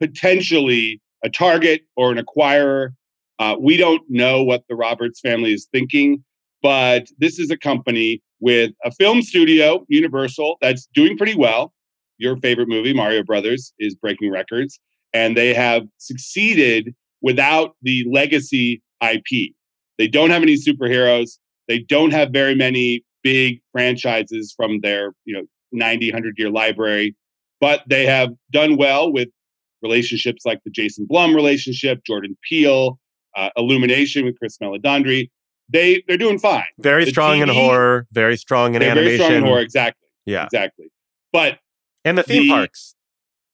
potentially 0.00 1.00
a 1.22 1.30
target 1.30 1.82
or 1.96 2.10
an 2.12 2.18
acquirer. 2.18 2.90
Uh, 3.38 3.56
we 3.58 3.76
don't 3.76 4.02
know 4.08 4.42
what 4.42 4.64
the 4.68 4.76
Roberts 4.76 5.20
family 5.20 5.52
is 5.52 5.68
thinking, 5.72 6.22
but 6.62 7.06
this 7.18 7.38
is 7.38 7.50
a 7.50 7.56
company 7.56 8.22
with 8.40 8.72
a 8.84 8.90
film 8.90 9.22
studio, 9.22 9.84
Universal, 9.88 10.56
that's 10.60 10.88
doing 10.94 11.16
pretty 11.16 11.34
well. 11.34 11.72
Your 12.18 12.36
favorite 12.38 12.68
movie, 12.68 12.92
Mario 12.92 13.22
Brothers, 13.22 13.72
is 13.78 13.94
breaking 13.94 14.30
records, 14.30 14.78
and 15.12 15.36
they 15.36 15.54
have 15.54 15.82
succeeded 15.98 16.94
without 17.22 17.76
the 17.82 18.04
legacy 18.10 18.82
IP. 19.02 19.52
They 19.98 20.08
don't 20.08 20.30
have 20.30 20.42
any 20.42 20.56
superheroes. 20.56 21.38
They 21.68 21.80
don't 21.80 22.12
have 22.12 22.30
very 22.30 22.54
many 22.54 23.04
big 23.22 23.60
franchises 23.72 24.52
from 24.56 24.80
their, 24.80 25.12
you 25.24 25.34
know, 25.34 25.42
90, 25.72 26.10
100 26.10 26.38
year 26.38 26.50
library, 26.50 27.14
but 27.60 27.82
they 27.88 28.06
have 28.06 28.30
done 28.50 28.76
well 28.76 29.12
with 29.12 29.28
relationships 29.82 30.44
like 30.44 30.60
the 30.64 30.70
Jason 30.70 31.06
Blum 31.06 31.34
relationship, 31.34 32.04
Jordan 32.06 32.36
Peele, 32.48 32.98
uh, 33.36 33.50
Illumination 33.56 34.24
with 34.24 34.38
Chris 34.38 34.58
Meledandri. 34.62 35.30
They 35.68 36.02
they're 36.08 36.18
doing 36.18 36.38
fine. 36.38 36.64
very 36.78 37.04
The 37.04 37.10
strong 37.12 37.40
in 37.40 37.48
horror 37.48 38.06
very 38.12 38.36
strong 38.36 38.74
in 38.74 38.80
they're 38.80 38.94
very 38.94 39.06
animation 39.06 39.26
strong 39.26 39.38
in 39.38 39.44
horror, 39.44 39.60
exactly, 39.60 40.08
yeah 40.26 40.44
exactly. 40.44 40.86
But 41.32 41.58
and 42.04 42.18
the 42.18 42.22
theme 42.22 42.44
The- 42.44 42.50
parks 42.50 42.94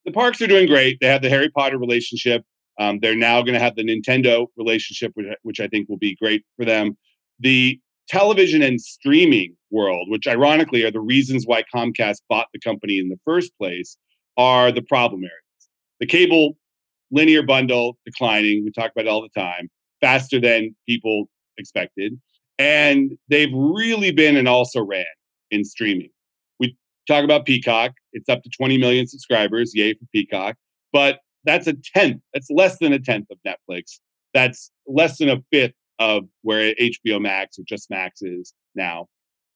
the 0.06 0.12
parks 0.12 0.40
are 0.40 0.46
doing 0.46 0.66
great. 0.66 0.98
They 1.00 1.08
have 1.08 1.20
the 1.20 1.28
Harry 1.28 1.50
Potter 1.50 1.78
relationship. 1.78 2.44
Um, 2.78 3.00
they're 3.00 3.16
now 3.16 3.42
going 3.42 3.54
to 3.54 3.60
have 3.60 3.74
the 3.74 3.82
Nintendo 3.82 4.46
relationship, 4.56 5.10
which, 5.14 5.26
which 5.42 5.60
I 5.60 5.66
think 5.66 5.88
will 5.88 5.98
be 5.98 6.14
great 6.14 6.44
for 6.56 6.64
them. 6.64 6.96
The 7.40 7.80
television 8.08 8.62
and 8.62 8.80
streaming 8.80 9.56
world, 9.70 10.08
which 10.08 10.28
ironically 10.28 10.84
are 10.84 10.92
the 10.92 11.00
reasons 11.00 11.44
why 11.44 11.64
Comcast 11.74 12.18
bought 12.28 12.46
the 12.52 12.60
company 12.60 12.98
in 12.98 13.08
the 13.08 13.18
first 13.24 13.50
place, 13.58 13.96
are 14.36 14.70
the 14.70 14.82
problem 14.82 15.22
areas. 15.22 15.32
The 16.00 16.06
cable 16.06 16.56
linear 17.10 17.42
bundle 17.42 17.98
declining. 18.04 18.64
We 18.64 18.72
talk 18.72 18.92
about 18.92 19.06
it 19.06 19.08
all 19.08 19.22
the 19.22 19.40
time, 19.40 19.68
faster 20.00 20.40
than 20.40 20.74
people 20.88 21.28
expected. 21.58 22.18
And 22.58 23.16
they've 23.28 23.52
really 23.52 24.12
been 24.12 24.36
and 24.36 24.48
also 24.48 24.82
ran 24.82 25.04
in 25.50 25.64
streaming. 25.64 26.10
We 26.58 26.76
talk 27.06 27.24
about 27.24 27.44
Peacock. 27.44 27.92
It's 28.12 28.28
up 28.28 28.42
to 28.42 28.50
20 28.50 28.78
million 28.78 29.06
subscribers. 29.06 29.72
Yay 29.74 29.94
for 29.94 30.06
Peacock. 30.12 30.56
But 30.92 31.20
that's 31.44 31.66
a 31.66 31.74
tenth. 31.94 32.22
That's 32.34 32.50
less 32.50 32.78
than 32.78 32.92
a 32.92 32.98
tenth 32.98 33.26
of 33.30 33.38
Netflix. 33.46 34.00
That's 34.34 34.70
less 34.86 35.18
than 35.18 35.28
a 35.28 35.42
fifth 35.50 35.74
of 35.98 36.24
where 36.42 36.74
HBO 36.74 37.20
Max 37.20 37.58
or 37.58 37.62
just 37.66 37.90
Max 37.90 38.22
is 38.22 38.52
now. 38.74 39.06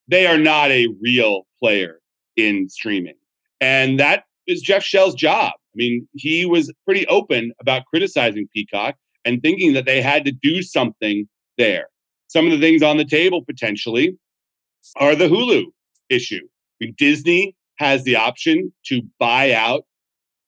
They 0.07 0.25
are 0.25 0.37
not 0.37 0.71
a 0.71 0.87
real 1.01 1.45
player 1.61 1.99
in 2.35 2.69
streaming. 2.69 3.15
And 3.59 3.99
that 3.99 4.23
is 4.47 4.61
Jeff 4.61 4.83
Shell's 4.83 5.15
job. 5.15 5.53
I 5.73 5.75
mean, 5.75 6.07
he 6.13 6.45
was 6.45 6.71
pretty 6.85 7.07
open 7.07 7.53
about 7.59 7.85
criticizing 7.85 8.47
Peacock 8.53 8.95
and 9.23 9.41
thinking 9.41 9.73
that 9.73 9.85
they 9.85 10.01
had 10.01 10.25
to 10.25 10.31
do 10.31 10.61
something 10.61 11.27
there. 11.57 11.87
Some 12.27 12.45
of 12.45 12.51
the 12.51 12.59
things 12.59 12.81
on 12.81 12.97
the 12.97 13.05
table 13.05 13.43
potentially 13.45 14.17
are 14.97 15.15
the 15.15 15.27
Hulu 15.27 15.65
issue. 16.09 16.41
I 16.43 16.85
mean, 16.85 16.95
Disney 16.97 17.55
has 17.77 18.03
the 18.03 18.15
option 18.15 18.73
to 18.87 19.01
buy 19.19 19.53
out 19.53 19.85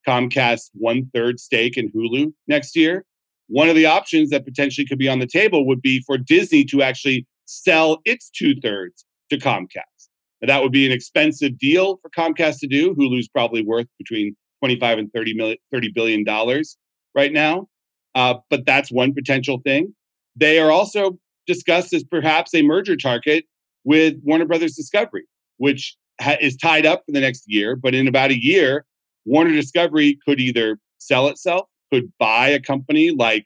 Comcast 0.07 0.71
one 0.73 1.09
third 1.13 1.39
stake 1.39 1.77
in 1.77 1.91
Hulu 1.91 2.33
next 2.47 2.75
year. 2.75 3.05
One 3.47 3.69
of 3.69 3.75
the 3.75 3.85
options 3.85 4.29
that 4.29 4.45
potentially 4.45 4.85
could 4.85 4.99
be 4.99 5.09
on 5.09 5.19
the 5.19 5.27
table 5.27 5.65
would 5.67 5.81
be 5.81 6.01
for 6.05 6.17
Disney 6.17 6.65
to 6.65 6.81
actually 6.81 7.25
sell 7.45 7.99
its 8.05 8.29
two 8.29 8.55
thirds 8.61 9.05
to 9.29 9.37
Comcast. 9.37 10.09
Now, 10.41 10.47
that 10.47 10.61
would 10.61 10.71
be 10.71 10.85
an 10.85 10.91
expensive 10.91 11.57
deal 11.57 11.97
for 12.01 12.09
Comcast 12.09 12.59
to 12.59 12.67
do. 12.67 12.93
Hulu's 12.95 13.29
probably 13.29 13.63
worth 13.63 13.87
between 13.97 14.35
25 14.63 14.97
and 14.97 15.11
30 15.11 15.33
million, 15.33 15.57
30 15.73 15.91
billion 15.93 16.23
dollars 16.23 16.77
right 17.13 17.33
now. 17.33 17.67
Uh, 18.15 18.35
but 18.49 18.65
that's 18.65 18.89
one 18.89 19.13
potential 19.13 19.59
thing. 19.65 19.93
They 20.37 20.57
are 20.57 20.71
also 20.71 21.19
discussed 21.47 21.93
as 21.93 22.05
perhaps 22.05 22.55
a 22.55 22.61
merger 22.61 22.95
target 22.95 23.43
with 23.83 24.15
Warner 24.23 24.45
Brothers 24.45 24.73
Discovery, 24.73 25.25
which 25.57 25.97
ha- 26.21 26.37
is 26.39 26.55
tied 26.55 26.85
up 26.85 27.01
for 27.05 27.11
the 27.11 27.19
next 27.19 27.43
year. 27.45 27.75
But 27.75 27.93
in 27.93 28.07
about 28.07 28.31
a 28.31 28.41
year, 28.41 28.85
Warner 29.25 29.51
Discovery 29.51 30.17
could 30.25 30.39
either 30.39 30.79
sell 30.97 31.27
itself, 31.27 31.67
could 31.91 32.13
buy 32.17 32.47
a 32.47 32.61
company 32.61 33.11
like 33.11 33.45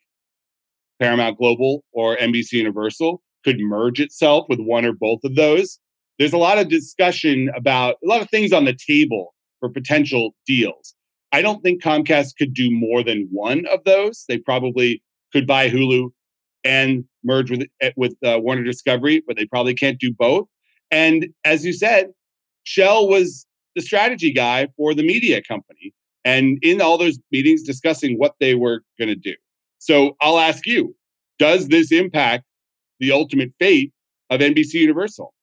Paramount 1.00 1.39
Global 1.39 1.83
or 1.93 2.15
NBC 2.17 2.53
Universal, 2.53 3.24
could 3.43 3.59
merge 3.59 4.00
itself 4.00 4.45
with 4.50 4.59
one 4.59 4.86
or 4.86 4.93
both 4.93 5.21
of 5.24 5.33
those. 5.33 5.79
There's 6.19 6.33
a 6.33 6.38
lot 6.38 6.59
of 6.59 6.69
discussion 6.69 7.50
about 7.55 7.95
a 8.03 8.07
lot 8.07 8.21
of 8.21 8.29
things 8.29 8.53
on 8.53 8.65
the 8.65 8.77
table 8.88 9.33
for 9.59 9.69
potential 9.69 10.36
deals. 10.45 10.93
I 11.31 11.41
don't 11.41 11.62
think 11.62 11.84
Comcast 11.84 12.38
could 12.38 12.53
do 12.53 12.72
more 12.72 13.03
than 13.03 13.27
one 13.31 13.65
of 13.67 13.84
those. 13.84 14.25
They 14.27 14.38
probably 14.38 15.03
could 15.34 15.46
buy 15.46 15.69
Hulu 15.69 16.10
and 16.63 17.03
merge 17.24 17.51
with 17.51 17.67
eh, 17.81 17.91
with 17.96 18.15
uh, 18.25 18.39
Warner 18.41 18.63
Discovery, 18.63 19.24
but 19.25 19.36
they 19.36 19.46
probably 19.46 19.74
can't 19.74 20.00
do 20.00 20.13
both. 20.13 20.48
And 20.91 21.27
as 21.43 21.65
you 21.65 21.74
said, 21.74 22.07
Shell 22.63 23.07
was 23.07 23.46
the 23.75 23.81
strategy 23.81 24.31
guy 24.31 24.67
for 24.77 24.93
the 24.93 25.03
media 25.03 25.41
company, 25.41 25.93
and 26.25 26.57
in 26.62 26.81
all 26.81 26.98
those 26.98 27.19
meetings 27.31 27.63
discussing 27.63 28.17
what 28.17 28.36
they 28.39 28.55
were 28.55 28.84
going 28.98 29.10
to 29.10 29.15
do. 29.15 29.36
So 29.79 30.15
I'll 30.22 30.39
ask 30.39 30.65
you: 30.65 30.96
Does 31.39 31.67
this 31.67 31.91
impact 31.91 32.46
the 33.00 33.12
ultimate 33.12 33.51
fate 33.60 33.91
of 34.29 34.39
NBC 34.39 34.74
Universal? 34.75 35.34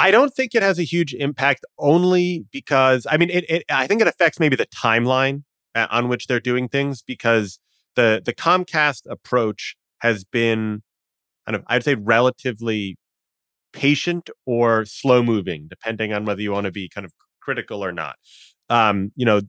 I 0.00 0.10
don't 0.10 0.34
think 0.34 0.54
it 0.54 0.62
has 0.62 0.78
a 0.78 0.82
huge 0.82 1.12
impact 1.12 1.66
only 1.78 2.46
because 2.50 3.06
I 3.08 3.18
mean 3.18 3.28
it, 3.28 3.44
it 3.50 3.64
I 3.70 3.86
think 3.86 4.00
it 4.00 4.08
affects 4.08 4.40
maybe 4.40 4.56
the 4.56 4.66
timeline 4.66 5.42
uh, 5.74 5.88
on 5.90 6.08
which 6.08 6.26
they're 6.26 6.40
doing 6.40 6.68
things 6.68 7.02
because 7.02 7.58
the 7.96 8.22
the 8.24 8.32
Comcast 8.32 9.02
approach 9.10 9.76
has 9.98 10.24
been 10.24 10.82
kind 11.46 11.54
of 11.54 11.64
I'd 11.66 11.84
say 11.84 11.96
relatively 11.96 12.96
patient 13.74 14.30
or 14.46 14.86
slow 14.86 15.22
moving 15.22 15.66
depending 15.68 16.14
on 16.14 16.24
whether 16.24 16.40
you 16.40 16.52
want 16.52 16.64
to 16.64 16.72
be 16.72 16.88
kind 16.88 17.04
of 17.04 17.12
critical 17.42 17.84
or 17.84 17.92
not. 17.92 18.16
Um, 18.70 19.12
you 19.16 19.26
know, 19.26 19.42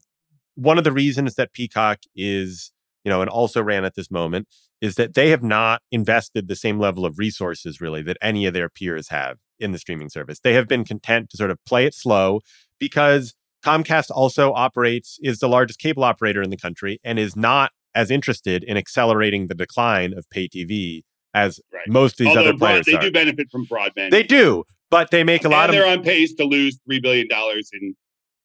one 0.54 0.76
of 0.76 0.84
the 0.84 0.92
reasons 0.92 1.34
that 1.36 1.54
Peacock 1.54 2.00
is, 2.14 2.72
you 3.04 3.10
know, 3.10 3.22
and 3.22 3.30
also 3.30 3.62
ran 3.62 3.86
at 3.86 3.94
this 3.94 4.10
moment 4.10 4.48
is 4.82 4.96
that 4.96 5.14
they 5.14 5.30
have 5.30 5.42
not 5.42 5.80
invested 5.90 6.46
the 6.46 6.56
same 6.56 6.78
level 6.78 7.06
of 7.06 7.18
resources 7.18 7.80
really 7.80 8.02
that 8.02 8.18
any 8.20 8.44
of 8.44 8.52
their 8.52 8.68
peers 8.68 9.08
have 9.08 9.38
in 9.62 9.72
the 9.72 9.78
streaming 9.78 10.08
service. 10.08 10.40
They 10.40 10.54
have 10.54 10.68
been 10.68 10.84
content 10.84 11.30
to 11.30 11.36
sort 11.36 11.50
of 11.50 11.58
play 11.64 11.86
it 11.86 11.94
slow 11.94 12.40
because 12.78 13.34
Comcast 13.64 14.10
also 14.10 14.52
operates, 14.52 15.18
is 15.22 15.38
the 15.38 15.48
largest 15.48 15.78
cable 15.78 16.04
operator 16.04 16.42
in 16.42 16.50
the 16.50 16.56
country 16.56 17.00
and 17.04 17.18
is 17.18 17.36
not 17.36 17.70
as 17.94 18.10
interested 18.10 18.64
in 18.64 18.76
accelerating 18.76 19.46
the 19.46 19.54
decline 19.54 20.12
of 20.14 20.28
pay 20.30 20.48
TV 20.48 21.02
as 21.34 21.60
right. 21.72 21.88
most 21.88 22.14
of 22.14 22.18
these 22.18 22.28
Although 22.28 22.50
other 22.50 22.58
players 22.58 22.84
broad, 22.84 22.92
they 22.92 22.98
are. 22.98 23.02
do 23.02 23.12
benefit 23.12 23.48
from 23.50 23.66
broadband. 23.66 24.10
They 24.10 24.22
do, 24.22 24.64
but 24.90 25.10
they 25.10 25.24
make 25.24 25.44
a 25.44 25.48
lot 25.48 25.70
and 25.70 25.78
of. 25.78 25.84
They're 25.84 25.98
on 25.98 26.02
pace 26.02 26.34
to 26.34 26.44
lose 26.44 26.78
three 26.84 27.00
billion 27.00 27.28
dollars 27.28 27.70
in 27.72 27.94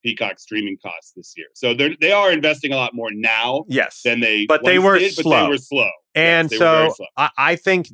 Peacock 0.03 0.39
streaming 0.39 0.77
costs 0.83 1.13
this 1.15 1.33
year. 1.35 1.47
So 1.53 1.73
they 1.73 1.95
they 1.99 2.11
are 2.11 2.31
investing 2.31 2.71
a 2.71 2.75
lot 2.75 2.93
more 2.93 3.09
now. 3.11 3.65
Yes, 3.67 4.01
than 4.03 4.19
they 4.19 4.45
but 4.45 4.63
they 4.63 4.79
were 4.79 4.99
did, 4.99 5.13
slow. 5.13 5.31
But 5.31 5.43
they 5.43 5.49
were 5.49 5.57
slow. 5.57 5.89
And 6.15 6.51
yes, 6.51 6.59
so 6.59 6.93
I, 7.15 7.29
I, 7.37 7.55
think 7.55 7.89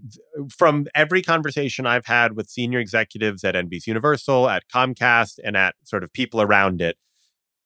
from 0.49 0.85
every 0.95 1.21
conversation 1.21 1.85
I've 1.85 2.05
had 2.05 2.37
with 2.37 2.49
senior 2.49 2.79
executives 2.79 3.43
at 3.43 3.53
NBC 3.53 3.87
Universal, 3.87 4.47
at 4.47 4.63
Comcast, 4.73 5.39
and 5.43 5.57
at 5.57 5.75
sort 5.83 6.05
of 6.05 6.13
people 6.13 6.41
around 6.41 6.81
it, 6.81 6.95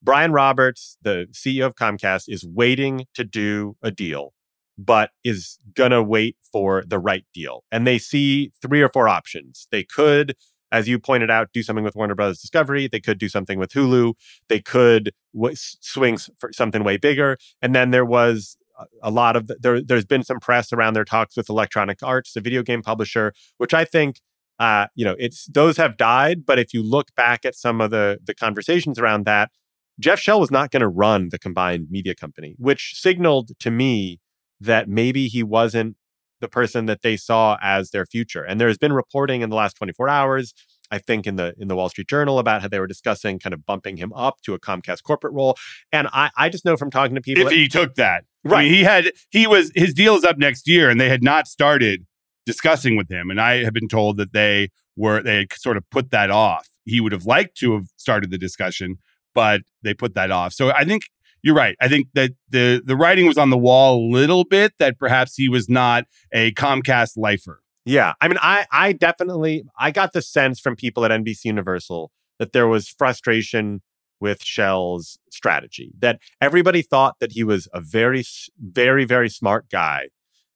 Brian 0.02 0.32
Roberts, 0.32 0.98
the 1.02 1.28
CEO 1.32 1.68
of 1.68 1.76
Comcast, 1.76 2.24
is 2.28 2.44
waiting 2.44 3.06
to 3.14 3.24
do 3.24 3.76
a 3.84 3.92
deal, 3.92 4.34
but 4.80 5.12
is 5.24 5.60
going 5.76 5.92
to 5.92 6.02
wait 6.02 6.38
for 6.52 6.84
the 6.88 6.98
right 6.98 7.26
deal. 7.36 7.64
And 7.72 7.86
they 7.86 8.00
see 8.00 8.52
three 8.62 8.82
or 8.82 8.90
four 8.90 9.08
options. 9.08 9.68
They 9.72 9.84
could 9.84 10.36
as 10.72 10.88
you 10.88 11.00
pointed 11.00 11.32
out, 11.32 11.50
do 11.54 11.64
something 11.64 11.84
with 11.84 11.96
Warner 11.96 12.16
Brothers 12.16 12.40
Discovery. 12.40 12.88
They 12.88 13.00
could 13.00 13.18
do 13.18 13.30
something 13.30 13.58
with 13.58 13.72
Hulu. 13.72 14.14
They 14.50 14.60
could 14.60 15.12
w- 15.34 15.56
swing 15.56 16.18
for 16.38 16.52
something 16.54 16.84
way 16.84 16.98
bigger. 16.98 17.38
And 17.62 17.74
then 17.74 17.92
there 17.92 18.06
was 18.06 18.58
a 19.02 19.10
lot 19.12 19.36
of 19.36 19.50
there. 19.60 19.82
There's 19.82 20.06
been 20.06 20.24
some 20.24 20.40
press 20.40 20.72
around 20.72 20.94
their 20.94 21.06
talks 21.06 21.36
with 21.36 21.50
Electronic 21.50 22.04
Arts, 22.04 22.34
the 22.34 22.42
video 22.42 22.64
game 22.64 22.82
publisher, 22.82 23.34
which 23.58 23.74
I 23.74 23.86
think. 23.86 24.22
Uh, 24.60 24.88
you 24.96 25.06
know, 25.06 25.16
it's 25.20 25.46
those 25.46 25.78
have 25.78 25.98
died, 25.98 26.44
but 26.44 26.58
if 26.58 26.74
you 26.74 26.82
look 26.82 27.14
back 27.14 27.46
at 27.46 27.54
some 27.54 27.80
of 27.80 27.92
the 27.92 28.18
the 28.24 28.34
conversations 28.34 28.98
around 28.98 29.24
that, 29.24 29.52
Jeff 30.00 30.20
Shell 30.20 30.40
was 30.40 30.50
not 30.50 30.72
going 30.72 30.82
to 30.82 30.88
run 30.88 31.30
the 31.30 31.38
combined 31.38 31.88
media 31.92 32.16
company, 32.16 32.56
which 32.58 32.94
signaled 32.96 33.52
to 33.60 33.70
me 33.70 34.20
that 34.60 34.90
maybe 34.90 35.28
he 35.28 35.44
wasn't 35.44 35.96
the 36.40 36.48
person 36.48 36.86
that 36.86 37.02
they 37.02 37.18
saw 37.18 37.58
as 37.62 37.92
their 37.92 38.06
future. 38.06 38.44
And 38.44 38.60
there's 38.60 38.78
been 38.78 38.94
reporting 38.94 39.42
in 39.42 39.50
the 39.50 39.56
last 39.56 39.76
24 39.78 40.10
hours, 40.10 40.54
I 40.92 40.98
think 41.00 41.28
in 41.28 41.36
the 41.36 41.54
in 41.58 41.68
the 41.68 41.76
Wall 41.76 41.90
Street 41.90 42.08
Journal 42.08 42.40
about 42.40 42.62
how 42.62 42.68
they 42.68 42.80
were 42.80 42.88
discussing 42.88 43.40
kind 43.40 43.54
of 43.54 43.66
bumping 43.66 43.98
him 43.98 44.14
up 44.14 44.42
to 44.44 44.54
a 44.54 44.60
Comcast 44.60 45.04
corporate 45.04 45.34
role. 45.34 45.58
And 45.92 46.08
I, 46.14 46.30
I 46.38 46.50
just 46.50 46.66
know 46.66 46.78
from 46.78 46.92
talking 46.92 47.16
to 47.16 47.22
people 47.22 47.48
if 47.48 47.52
he 47.52 47.68
took 47.68 47.96
that. 47.96 48.24
Right. 48.44 48.60
I 48.60 48.64
mean, 48.64 48.74
he 48.74 48.84
had 48.84 49.12
he 49.30 49.48
was 49.48 49.72
his 49.76 49.94
deal 49.94 50.16
is 50.16 50.24
up 50.24 50.38
next 50.38 50.68
year 50.68 50.90
and 50.90 51.00
they 51.00 51.10
had 51.10 51.24
not 51.24 51.48
started 51.48 52.06
discussing 52.46 52.96
with 52.96 53.12
him. 53.12 53.30
And 53.30 53.42
I 53.42 53.64
have 53.64 53.74
been 53.74 53.90
told 53.90 54.18
that 54.18 54.34
they 54.34 54.70
were 54.96 55.22
they 55.22 55.38
had 55.38 55.54
sort 55.54 55.78
of 55.78 55.84
put 55.92 56.12
that 56.12 56.32
off. 56.32 56.68
He 56.86 57.02
would 57.02 57.12
have 57.12 57.26
liked 57.26 57.58
to 57.58 57.74
have 57.74 57.88
started 57.98 58.32
the 58.32 58.38
discussion, 58.38 58.96
but 59.36 59.62
they 59.84 59.94
put 59.94 60.16
that 60.16 60.32
off. 60.32 60.54
So 60.54 60.72
I 60.72 60.86
think 60.86 61.04
you're 61.42 61.56
right. 61.56 61.76
I 61.80 61.88
think 61.88 62.08
that 62.14 62.32
the 62.50 62.82
the 62.84 62.96
writing 62.96 63.26
was 63.26 63.38
on 63.38 63.50
the 63.50 63.58
wall 63.58 64.00
a 64.00 64.04
little 64.12 64.44
bit 64.44 64.74
that 64.80 64.98
perhaps 64.98 65.36
he 65.36 65.50
was 65.50 65.70
not 65.70 66.06
a 66.32 66.52
Comcast 66.54 67.18
lifer. 67.18 67.62
Yeah, 67.86 68.14
I 68.20 68.28
mean, 68.28 68.38
I 68.42 68.66
I 68.72 68.94
definitely 68.94 69.64
I 69.80 69.92
got 69.92 70.14
the 70.14 70.22
sense 70.22 70.60
from 70.60 70.76
people 70.76 71.06
at 71.06 71.12
NBC 71.12 71.46
Universal 71.46 72.12
that 72.40 72.54
there 72.54 72.68
was 72.68 72.90
frustration 72.90 73.82
with 74.20 74.44
Shell's 74.44 75.20
strategy. 75.32 75.92
That 76.00 76.20
everybody 76.42 76.82
thought 76.82 77.16
that 77.20 77.32
he 77.32 77.44
was 77.44 77.68
a 77.74 77.82
very 77.82 78.26
very 78.60 79.06
very 79.06 79.30
smart 79.30 79.70
guy 79.70 80.10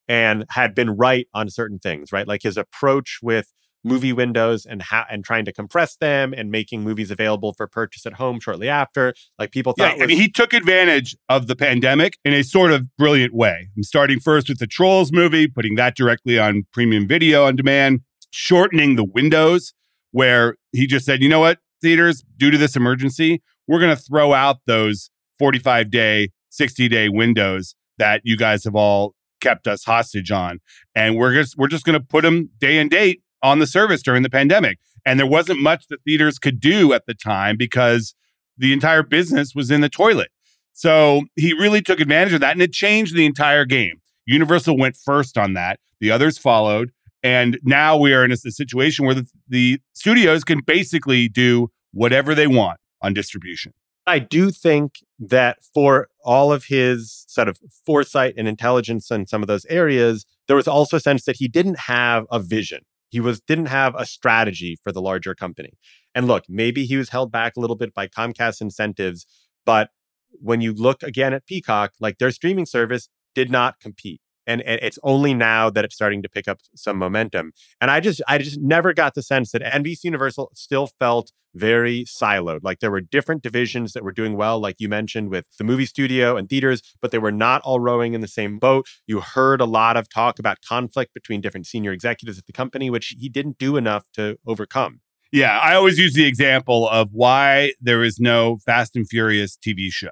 and 0.07 0.45
had 0.49 0.75
been 0.75 0.91
right 0.91 1.27
on 1.33 1.49
certain 1.49 1.79
things, 1.79 2.11
right? 2.11 2.27
Like 2.27 2.43
his 2.43 2.57
approach 2.57 3.19
with 3.21 3.53
movie 3.83 4.13
windows 4.13 4.65
and 4.65 4.81
ha- 4.81 5.07
and 5.09 5.23
trying 5.23 5.45
to 5.45 5.51
compress 5.51 5.95
them 5.97 6.33
and 6.35 6.51
making 6.51 6.83
movies 6.83 7.09
available 7.11 7.53
for 7.53 7.67
purchase 7.67 8.05
at 8.05 8.13
home 8.13 8.39
shortly 8.39 8.69
after. 8.69 9.13
Like 9.39 9.51
people 9.51 9.73
thought, 9.73 9.89
yeah, 9.89 9.93
was- 9.95 10.01
I 10.03 10.05
mean, 10.07 10.17
he 10.17 10.29
took 10.29 10.53
advantage 10.53 11.15
of 11.29 11.47
the 11.47 11.55
pandemic 11.55 12.17
in 12.23 12.33
a 12.33 12.43
sort 12.43 12.71
of 12.71 12.85
brilliant 12.97 13.33
way. 13.33 13.69
I'm 13.75 13.83
starting 13.83 14.19
first 14.19 14.49
with 14.49 14.59
the 14.59 14.67
Trolls 14.67 15.11
movie, 15.11 15.47
putting 15.47 15.75
that 15.75 15.95
directly 15.95 16.37
on 16.37 16.63
premium 16.73 17.07
video 17.07 17.45
on 17.45 17.55
demand, 17.55 18.01
shortening 18.31 18.95
the 18.95 19.03
windows 19.03 19.73
where 20.11 20.55
he 20.73 20.87
just 20.87 21.05
said, 21.05 21.21
you 21.21 21.29
know 21.29 21.39
what, 21.39 21.59
theaters, 21.81 22.23
due 22.37 22.51
to 22.51 22.57
this 22.57 22.75
emergency, 22.75 23.41
we're 23.67 23.79
going 23.79 23.95
to 23.95 24.01
throw 24.01 24.33
out 24.33 24.57
those 24.67 25.09
45 25.39 25.89
day, 25.89 26.29
60 26.49 26.87
day 26.89 27.09
windows 27.09 27.75
that 27.97 28.21
you 28.23 28.35
guys 28.37 28.63
have 28.65 28.75
all 28.75 29.15
kept 29.39 29.67
us 29.67 29.83
hostage 29.83 30.29
on 30.31 30.59
and 30.93 31.17
we're 31.17 31.33
just 31.33 31.57
we're 31.57 31.67
just 31.67 31.83
going 31.83 31.97
to 31.99 32.05
put 32.05 32.21
them 32.21 32.47
day 32.59 32.77
and 32.77 32.91
date 32.91 33.23
on 33.43 33.59
the 33.59 33.67
service 33.67 34.01
during 34.01 34.23
the 34.23 34.29
pandemic. 34.29 34.79
And 35.05 35.19
there 35.19 35.27
wasn't 35.27 35.59
much 35.59 35.87
that 35.87 36.03
theaters 36.03 36.37
could 36.39 36.59
do 36.59 36.93
at 36.93 37.05
the 37.05 37.13
time 37.13 37.57
because 37.57 38.13
the 38.57 38.73
entire 38.73 39.03
business 39.03 39.55
was 39.55 39.71
in 39.71 39.81
the 39.81 39.89
toilet. 39.89 40.29
So 40.73 41.23
he 41.35 41.53
really 41.53 41.81
took 41.81 41.99
advantage 41.99 42.33
of 42.33 42.41
that 42.41 42.53
and 42.53 42.61
it 42.61 42.73
changed 42.73 43.15
the 43.15 43.25
entire 43.25 43.65
game. 43.65 44.01
Universal 44.25 44.77
went 44.77 44.95
first 44.95 45.37
on 45.37 45.53
that, 45.53 45.79
the 45.99 46.11
others 46.11 46.37
followed. 46.37 46.91
And 47.23 47.59
now 47.63 47.97
we 47.97 48.13
are 48.13 48.23
in 48.23 48.31
a, 48.31 48.35
a 48.35 48.51
situation 48.51 49.05
where 49.05 49.15
the, 49.15 49.27
the 49.47 49.79
studios 49.93 50.43
can 50.43 50.61
basically 50.65 51.27
do 51.27 51.69
whatever 51.91 52.33
they 52.33 52.47
want 52.47 52.79
on 53.01 53.13
distribution. 53.13 53.73
I 54.07 54.19
do 54.19 54.49
think 54.49 54.99
that 55.19 55.59
for 55.73 56.07
all 56.23 56.51
of 56.51 56.65
his 56.65 57.25
sort 57.27 57.47
of 57.47 57.59
foresight 57.85 58.33
and 58.37 58.47
intelligence 58.47 59.11
in 59.11 59.27
some 59.27 59.43
of 59.43 59.47
those 59.47 59.65
areas, 59.65 60.25
there 60.47 60.55
was 60.55 60.67
also 60.67 60.97
a 60.97 60.99
sense 60.99 61.25
that 61.25 61.35
he 61.35 61.47
didn't 61.47 61.79
have 61.79 62.25
a 62.31 62.39
vision. 62.39 62.81
He 63.11 63.19
was 63.19 63.41
didn't 63.41 63.67
have 63.67 63.93
a 63.95 64.05
strategy 64.05 64.77
for 64.83 64.91
the 64.91 65.01
larger 65.01 65.35
company. 65.35 65.73
And 66.15 66.27
look, 66.27 66.45
maybe 66.49 66.85
he 66.85 66.97
was 66.97 67.09
held 67.09 67.31
back 67.31 67.55
a 67.55 67.59
little 67.59 67.75
bit 67.75 67.93
by 67.93 68.07
Comcast 68.07 68.61
incentives, 68.61 69.27
but 69.65 69.89
when 70.31 70.61
you 70.61 70.73
look 70.73 71.03
again 71.03 71.33
at 71.33 71.45
Peacock, 71.45 71.91
like 71.99 72.17
their 72.17 72.31
streaming 72.31 72.65
service 72.65 73.09
did 73.35 73.51
not 73.51 73.79
compete. 73.79 74.21
And, 74.47 74.61
it's 74.65 74.99
only 75.03 75.33
now 75.33 75.69
that 75.69 75.85
it's 75.85 75.95
starting 75.95 76.21
to 76.23 76.29
pick 76.29 76.47
up 76.47 76.59
some 76.75 76.97
momentum. 76.97 77.51
And 77.79 77.91
I 77.91 77.99
just 77.99 78.21
I 78.27 78.37
just 78.37 78.59
never 78.59 78.93
got 78.93 79.13
the 79.13 79.21
sense 79.21 79.51
that 79.51 79.61
NBC 79.61 80.05
Universal 80.05 80.51
still 80.55 80.87
felt 80.87 81.31
very 81.53 82.05
siloed. 82.05 82.59
Like 82.63 82.79
there 82.79 82.91
were 82.91 83.01
different 83.01 83.43
divisions 83.43 83.93
that 83.93 84.03
were 84.03 84.11
doing 84.11 84.35
well, 84.37 84.59
like 84.59 84.77
you 84.79 84.89
mentioned 84.89 85.29
with 85.29 85.45
the 85.57 85.63
movie 85.63 85.85
studio 85.85 86.37
and 86.37 86.49
theaters, 86.49 86.81
but 87.01 87.11
they 87.11 87.17
were 87.17 87.31
not 87.31 87.61
all 87.63 87.79
rowing 87.79 88.13
in 88.13 88.21
the 88.21 88.27
same 88.27 88.57
boat. 88.57 88.87
You 89.07 89.19
heard 89.19 89.61
a 89.61 89.65
lot 89.65 89.97
of 89.97 90.09
talk 90.09 90.39
about 90.39 90.57
conflict 90.67 91.13
between 91.13 91.41
different 91.41 91.67
senior 91.67 91.91
executives 91.91 92.37
at 92.37 92.45
the 92.45 92.53
company, 92.53 92.89
which 92.89 93.15
he 93.19 93.29
didn't 93.29 93.57
do 93.57 93.77
enough 93.77 94.05
to 94.13 94.37
overcome. 94.47 95.01
Yeah, 95.31 95.57
I 95.59 95.75
always 95.75 95.97
use 95.97 96.13
the 96.13 96.25
example 96.25 96.89
of 96.89 97.09
why 97.13 97.73
there 97.79 98.03
is 98.03 98.19
no 98.19 98.57
Fast 98.65 98.95
and 98.95 99.07
Furious 99.07 99.57
TV 99.57 99.91
show. 99.91 100.09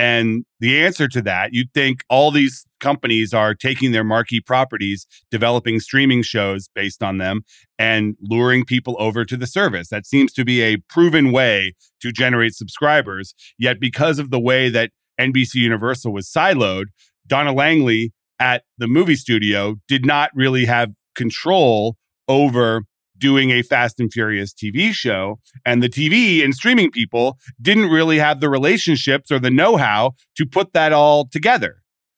And 0.00 0.46
the 0.60 0.82
answer 0.82 1.08
to 1.08 1.20
that, 1.20 1.52
you'd 1.52 1.74
think 1.74 2.04
all 2.08 2.30
these 2.30 2.64
companies 2.80 3.34
are 3.34 3.54
taking 3.54 3.92
their 3.92 4.02
marquee 4.02 4.40
properties, 4.40 5.06
developing 5.30 5.78
streaming 5.78 6.22
shows 6.22 6.70
based 6.74 7.02
on 7.02 7.18
them, 7.18 7.42
and 7.78 8.16
luring 8.18 8.64
people 8.64 8.96
over 8.98 9.26
to 9.26 9.36
the 9.36 9.46
service. 9.46 9.88
That 9.88 10.06
seems 10.06 10.32
to 10.32 10.44
be 10.46 10.62
a 10.62 10.78
proven 10.88 11.32
way 11.32 11.74
to 12.00 12.12
generate 12.12 12.54
subscribers. 12.54 13.34
Yet, 13.58 13.78
because 13.78 14.18
of 14.18 14.30
the 14.30 14.40
way 14.40 14.70
that 14.70 14.90
NBC 15.20 15.56
Universal 15.56 16.14
was 16.14 16.26
siloed, 16.30 16.86
Donna 17.26 17.52
Langley 17.52 18.14
at 18.38 18.62
the 18.78 18.88
movie 18.88 19.16
studio 19.16 19.76
did 19.86 20.06
not 20.06 20.30
really 20.34 20.64
have 20.64 20.94
control 21.14 21.98
over 22.26 22.84
doing 23.20 23.50
a 23.50 23.62
Fast 23.62 24.00
and 24.00 24.12
Furious 24.12 24.52
TV 24.52 24.92
show. 24.92 25.38
And 25.64 25.82
the 25.82 25.88
TV 25.88 26.44
and 26.44 26.54
streaming 26.54 26.90
people 26.90 27.38
didn't 27.60 27.90
really 27.90 28.18
have 28.18 28.40
the 28.40 28.48
relationships 28.48 29.30
or 29.30 29.38
the 29.38 29.50
know 29.50 29.76
how 29.76 30.14
to 30.36 30.46
put 30.46 30.72
that 30.72 30.92
all 30.92 31.28
together. 31.28 31.76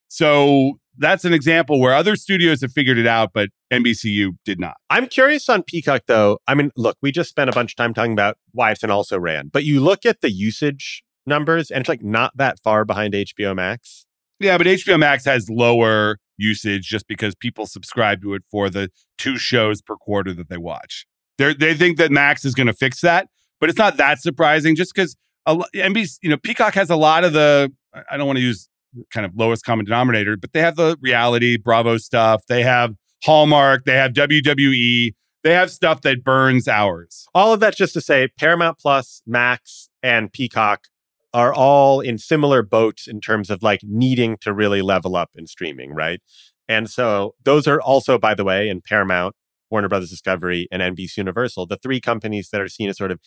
So 0.08 0.78
that's 0.98 1.24
an 1.24 1.32
example 1.32 1.80
where 1.80 1.94
other 1.94 2.16
studios 2.16 2.60
have 2.60 2.72
figured 2.72 2.98
it 2.98 3.06
out, 3.06 3.30
but 3.32 3.48
NBCU 3.72 4.36
did 4.44 4.60
not. 4.60 4.74
I'm 4.90 5.08
curious 5.08 5.48
on 5.48 5.62
Peacock, 5.62 6.02
though. 6.06 6.38
I 6.46 6.54
mean, 6.54 6.70
look, 6.76 6.96
we 7.02 7.12
just 7.12 7.30
spent 7.30 7.48
a 7.48 7.52
bunch 7.52 7.72
of 7.72 7.76
time 7.76 7.94
talking 7.94 8.12
about 8.12 8.36
why 8.52 8.72
it's 8.72 8.82
an 8.82 8.90
also 8.90 9.18
ran, 9.18 9.48
but 9.48 9.64
you 9.64 9.80
look 9.80 10.04
at 10.04 10.20
the 10.20 10.30
usage 10.30 11.02
numbers 11.26 11.70
and 11.70 11.80
it's 11.80 11.88
like 11.88 12.02
not 12.02 12.36
that 12.36 12.58
far 12.58 12.84
behind 12.84 13.14
HBO 13.14 13.54
Max. 13.54 14.06
Yeah, 14.42 14.58
but 14.58 14.66
HBO 14.66 14.98
Max 14.98 15.24
has 15.24 15.48
lower 15.48 16.18
usage 16.36 16.88
just 16.88 17.06
because 17.06 17.34
people 17.34 17.66
subscribe 17.66 18.22
to 18.22 18.34
it 18.34 18.42
for 18.50 18.68
the 18.68 18.90
two 19.18 19.38
shows 19.38 19.80
per 19.80 19.96
quarter 19.96 20.32
that 20.34 20.48
they 20.48 20.56
watch. 20.56 21.06
They 21.38 21.54
they 21.54 21.74
think 21.74 21.98
that 21.98 22.10
Max 22.10 22.44
is 22.44 22.54
going 22.54 22.66
to 22.66 22.72
fix 22.72 23.00
that, 23.00 23.28
but 23.60 23.68
it's 23.68 23.78
not 23.78 23.96
that 23.96 24.20
surprising 24.20 24.76
just 24.76 24.94
because 24.94 25.16
NBC, 25.48 26.18
you 26.22 26.30
know, 26.30 26.36
Peacock 26.36 26.74
has 26.74 26.90
a 26.90 26.96
lot 26.96 27.24
of 27.24 27.32
the 27.32 27.72
I 28.10 28.16
don't 28.16 28.26
want 28.26 28.38
to 28.38 28.42
use 28.42 28.68
kind 29.10 29.24
of 29.24 29.32
lowest 29.34 29.64
common 29.64 29.84
denominator, 29.84 30.36
but 30.36 30.52
they 30.52 30.60
have 30.60 30.76
the 30.76 30.96
reality 31.00 31.56
Bravo 31.56 31.96
stuff. 31.96 32.42
They 32.48 32.62
have 32.62 32.94
Hallmark. 33.24 33.84
They 33.84 33.94
have 33.94 34.12
WWE. 34.12 35.14
They 35.44 35.52
have 35.52 35.70
stuff 35.70 36.02
that 36.02 36.22
burns 36.22 36.68
hours. 36.68 37.26
All 37.34 37.52
of 37.52 37.60
that's 37.60 37.76
just 37.76 37.94
to 37.94 38.00
say 38.00 38.28
Paramount 38.38 38.78
Plus, 38.78 39.22
Max, 39.26 39.88
and 40.02 40.32
Peacock 40.32 40.84
are 41.34 41.54
all 41.54 42.00
in 42.00 42.18
similar 42.18 42.62
boats 42.62 43.06
in 43.06 43.20
terms 43.20 43.50
of 43.50 43.62
like 43.62 43.80
needing 43.82 44.36
to 44.38 44.52
really 44.52 44.82
level 44.82 45.16
up 45.16 45.30
in 45.34 45.46
streaming, 45.46 45.92
right? 45.92 46.20
And 46.68 46.90
so 46.90 47.34
those 47.44 47.66
are 47.66 47.80
also, 47.80 48.18
by 48.18 48.34
the 48.34 48.44
way, 48.44 48.68
in 48.68 48.80
Paramount, 48.80 49.34
Warner 49.70 49.88
Brothers 49.88 50.10
Discovery, 50.10 50.68
and 50.70 50.82
NBC 50.82 51.16
Universal, 51.16 51.66
the 51.66 51.76
three 51.76 52.00
companies 52.00 52.50
that 52.50 52.60
are 52.60 52.68
seen 52.68 52.88
as 52.88 52.98
sort 52.98 53.10
of 53.10 53.18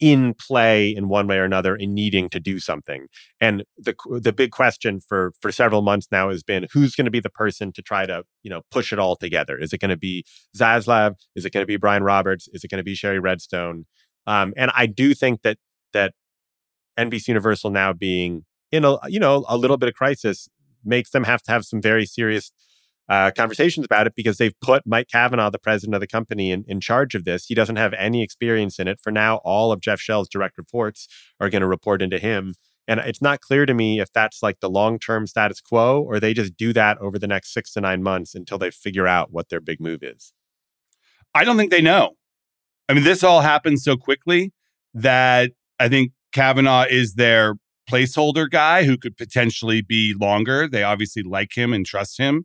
in 0.00 0.34
play 0.34 0.88
in 0.88 1.08
one 1.08 1.26
way 1.26 1.38
or 1.38 1.44
another 1.44 1.76
in 1.76 1.94
needing 1.94 2.28
to 2.28 2.40
do 2.40 2.58
something. 2.58 3.06
And 3.40 3.64
the 3.78 3.94
the 4.20 4.32
big 4.32 4.50
question 4.50 5.00
for 5.00 5.32
for 5.40 5.52
several 5.52 5.82
months 5.82 6.08
now 6.10 6.30
has 6.30 6.42
been 6.42 6.66
who's 6.72 6.94
going 6.94 7.04
to 7.04 7.10
be 7.10 7.20
the 7.20 7.30
person 7.30 7.72
to 7.72 7.82
try 7.82 8.04
to, 8.06 8.24
you 8.42 8.50
know, 8.50 8.62
push 8.70 8.92
it 8.92 8.98
all 8.98 9.16
together? 9.16 9.56
Is 9.58 9.72
it 9.72 9.78
going 9.78 9.90
to 9.90 9.96
be 9.96 10.24
Zaslav? 10.56 11.14
Is 11.36 11.44
it 11.44 11.52
going 11.52 11.62
to 11.62 11.66
be 11.66 11.76
Brian 11.76 12.02
Roberts? 12.02 12.48
Is 12.52 12.64
it 12.64 12.70
going 12.70 12.78
to 12.78 12.84
be 12.84 12.94
Shari 12.94 13.20
Redstone? 13.20 13.86
Um, 14.26 14.52
and 14.56 14.70
I 14.74 14.86
do 14.86 15.14
think 15.14 15.42
that 15.42 15.56
that 15.56 15.58
NBC 16.98 17.28
Universal 17.28 17.70
now 17.70 17.92
being 17.92 18.44
in 18.72 18.84
a 18.84 18.96
you 19.08 19.20
know 19.20 19.44
a 19.48 19.56
little 19.56 19.76
bit 19.76 19.88
of 19.88 19.94
crisis 19.94 20.48
makes 20.84 21.10
them 21.10 21.24
have 21.24 21.42
to 21.42 21.50
have 21.50 21.64
some 21.64 21.80
very 21.80 22.06
serious 22.06 22.52
uh, 23.08 23.30
conversations 23.36 23.84
about 23.84 24.06
it 24.06 24.14
because 24.14 24.38
they've 24.38 24.58
put 24.60 24.86
Mike 24.86 25.08
Cavanagh, 25.08 25.50
the 25.50 25.58
president 25.58 25.94
of 25.94 26.00
the 26.00 26.06
company, 26.06 26.50
in, 26.50 26.64
in 26.66 26.80
charge 26.80 27.14
of 27.14 27.24
this. 27.24 27.46
He 27.46 27.54
doesn't 27.54 27.76
have 27.76 27.92
any 27.94 28.22
experience 28.22 28.78
in 28.78 28.88
it. 28.88 28.98
For 29.02 29.10
now, 29.10 29.36
all 29.44 29.72
of 29.72 29.80
Jeff 29.80 30.00
Shell's 30.00 30.28
direct 30.28 30.56
reports 30.56 31.06
are 31.38 31.50
going 31.50 31.60
to 31.60 31.66
report 31.66 32.00
into 32.00 32.18
him. 32.18 32.54
And 32.86 33.00
it's 33.00 33.22
not 33.22 33.40
clear 33.40 33.64
to 33.66 33.74
me 33.74 34.00
if 34.00 34.12
that's 34.12 34.42
like 34.42 34.60
the 34.60 34.70
long 34.70 34.98
term 34.98 35.26
status 35.26 35.60
quo 35.60 36.02
or 36.02 36.20
they 36.20 36.34
just 36.34 36.56
do 36.56 36.72
that 36.74 36.98
over 36.98 37.18
the 37.18 37.26
next 37.26 37.52
six 37.52 37.72
to 37.72 37.80
nine 37.80 38.02
months 38.02 38.34
until 38.34 38.58
they 38.58 38.70
figure 38.70 39.06
out 39.06 39.32
what 39.32 39.48
their 39.48 39.60
big 39.60 39.80
move 39.80 40.02
is. 40.02 40.32
I 41.34 41.44
don't 41.44 41.56
think 41.56 41.70
they 41.70 41.82
know. 41.82 42.12
I 42.88 42.92
mean, 42.92 43.04
this 43.04 43.24
all 43.24 43.40
happened 43.40 43.80
so 43.80 43.96
quickly 43.96 44.52
that 44.92 45.52
I 45.80 45.88
think 45.88 46.12
Cavanagh 46.34 46.86
is 46.90 47.14
their 47.14 47.54
placeholder 47.88 48.50
guy 48.50 48.84
who 48.84 48.98
could 48.98 49.16
potentially 49.16 49.80
be 49.80 50.14
longer. 50.20 50.68
They 50.68 50.82
obviously 50.82 51.22
like 51.22 51.56
him 51.56 51.72
and 51.72 51.86
trust 51.86 52.18
him. 52.18 52.44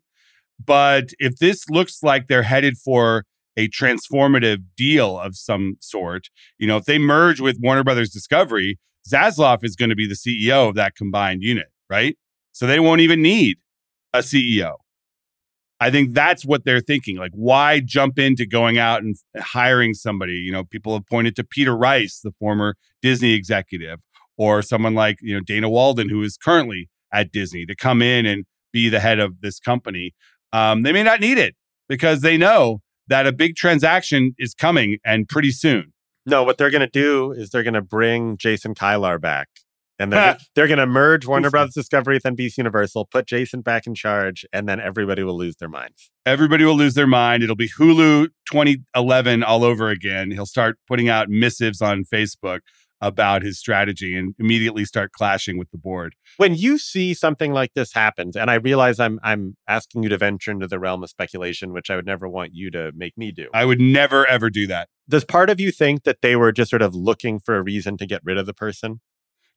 But 0.63 1.09
if 1.19 1.37
this 1.37 1.69
looks 1.69 2.03
like 2.03 2.27
they're 2.27 2.43
headed 2.43 2.77
for 2.77 3.25
a 3.57 3.67
transformative 3.69 4.59
deal 4.77 5.19
of 5.19 5.35
some 5.35 5.75
sort, 5.79 6.27
you 6.57 6.67
know, 6.67 6.77
if 6.77 6.85
they 6.85 6.97
merge 6.97 7.39
with 7.39 7.57
Warner 7.59 7.83
Brothers 7.83 8.11
Discovery, 8.11 8.77
Zaslav 9.09 9.63
is 9.63 9.75
going 9.75 9.89
to 9.89 9.95
be 9.95 10.07
the 10.07 10.15
CEO 10.15 10.69
of 10.69 10.75
that 10.75 10.95
combined 10.95 11.41
unit, 11.41 11.67
right? 11.89 12.17
So 12.51 12.67
they 12.67 12.79
won't 12.79 13.01
even 13.01 13.21
need 13.21 13.57
a 14.13 14.19
CEO. 14.19 14.75
I 15.79 15.91
think 15.91 16.13
that's 16.13 16.45
what 16.45 16.65
they're 16.65 16.81
thinking. 16.81 17.17
Like, 17.17 17.31
why 17.33 17.79
jump 17.79 18.19
into 18.19 18.45
going 18.45 18.77
out 18.77 19.01
and 19.01 19.15
hiring 19.37 19.93
somebody? 19.93 20.33
You 20.33 20.51
know, 20.51 20.65
people 20.65 20.93
have 20.93 21.05
pointed 21.07 21.35
to 21.37 21.43
Peter 21.43 21.75
Rice, 21.75 22.19
the 22.21 22.31
former 22.39 22.75
Disney 23.01 23.33
executive, 23.33 23.99
or 24.37 24.61
someone 24.61 24.93
like, 24.93 25.17
you 25.21 25.33
know, 25.33 25.41
Dana 25.41 25.69
Walden, 25.69 26.09
who 26.09 26.21
is 26.21 26.37
currently 26.37 26.89
at 27.13 27.31
Disney, 27.31 27.65
to 27.65 27.75
come 27.75 28.01
in 28.01 28.25
and 28.25 28.45
be 28.73 28.89
the 28.89 28.99
head 28.99 29.19
of 29.19 29.41
this 29.41 29.59
company. 29.59 30.13
Um, 30.51 30.83
they 30.83 30.91
may 30.91 31.03
not 31.03 31.21
need 31.21 31.37
it 31.37 31.55
because 31.87 32.21
they 32.21 32.37
know 32.37 32.81
that 33.07 33.25
a 33.25 33.31
big 33.31 33.55
transaction 33.55 34.35
is 34.37 34.53
coming 34.53 34.97
and 35.05 35.27
pretty 35.27 35.51
soon. 35.51 35.93
No, 36.25 36.43
what 36.43 36.57
they're 36.57 36.69
going 36.69 36.81
to 36.81 36.87
do 36.87 37.31
is 37.31 37.49
they're 37.49 37.63
going 37.63 37.73
to 37.73 37.81
bring 37.81 38.37
Jason 38.37 38.75
Kilar 38.75 39.19
back 39.19 39.47
and 39.99 40.13
they're, 40.13 40.37
they're 40.55 40.67
going 40.67 40.79
to 40.79 40.87
merge 40.87 41.27
Warner 41.27 41.49
Brothers 41.49 41.73
Discovery 41.73 42.15
with 42.15 42.23
NBC 42.23 42.57
Universal, 42.57 43.09
put 43.11 43.27
Jason 43.27 43.61
back 43.61 43.85
in 43.85 43.93
charge, 43.93 44.45
and 44.51 44.67
then 44.67 44.79
everybody 44.79 45.23
will 45.23 45.37
lose 45.37 45.57
their 45.57 45.69
minds. 45.69 46.09
Everybody 46.25 46.63
will 46.63 46.77
lose 46.77 46.93
their 46.93 47.07
mind. 47.07 47.43
It'll 47.43 47.55
be 47.55 47.69
Hulu 47.69 48.27
2011 48.49 49.43
all 49.43 49.63
over 49.63 49.89
again. 49.89 50.31
He'll 50.31 50.45
start 50.45 50.77
putting 50.87 51.09
out 51.09 51.29
missives 51.29 51.81
on 51.81 52.03
Facebook 52.03 52.59
about 53.01 53.43
his 53.43 53.57
strategy 53.57 54.15
and 54.15 54.35
immediately 54.39 54.85
start 54.85 55.11
clashing 55.11 55.57
with 55.57 55.71
the 55.71 55.77
board. 55.77 56.15
When 56.37 56.55
you 56.55 56.77
see 56.77 57.13
something 57.13 57.53
like 57.53 57.73
this 57.73 57.93
happens, 57.93 58.35
and 58.35 58.51
I 58.51 58.55
realize 58.55 58.99
I'm 58.99 59.19
I'm 59.23 59.55
asking 59.67 60.03
you 60.03 60.09
to 60.09 60.17
venture 60.17 60.51
into 60.51 60.67
the 60.67 60.79
realm 60.79 61.03
of 61.03 61.09
speculation, 61.09 61.71
which 61.71 61.89
I 61.89 61.95
would 61.95 62.05
never 62.05 62.27
want 62.27 62.51
you 62.53 62.69
to 62.71 62.91
make 62.95 63.17
me 63.17 63.31
do. 63.31 63.47
I 63.53 63.65
would 63.65 63.79
never 63.79 64.25
ever 64.27 64.49
do 64.49 64.67
that. 64.67 64.89
Does 65.07 65.23
part 65.23 65.49
of 65.49 65.59
you 65.59 65.71
think 65.71 66.03
that 66.03 66.17
they 66.21 66.35
were 66.35 66.51
just 66.51 66.69
sort 66.69 66.81
of 66.81 66.93
looking 66.93 67.39
for 67.39 67.55
a 67.55 67.63
reason 67.63 67.97
to 67.97 68.05
get 68.05 68.21
rid 68.23 68.37
of 68.37 68.45
the 68.45 68.53
person? 68.53 68.99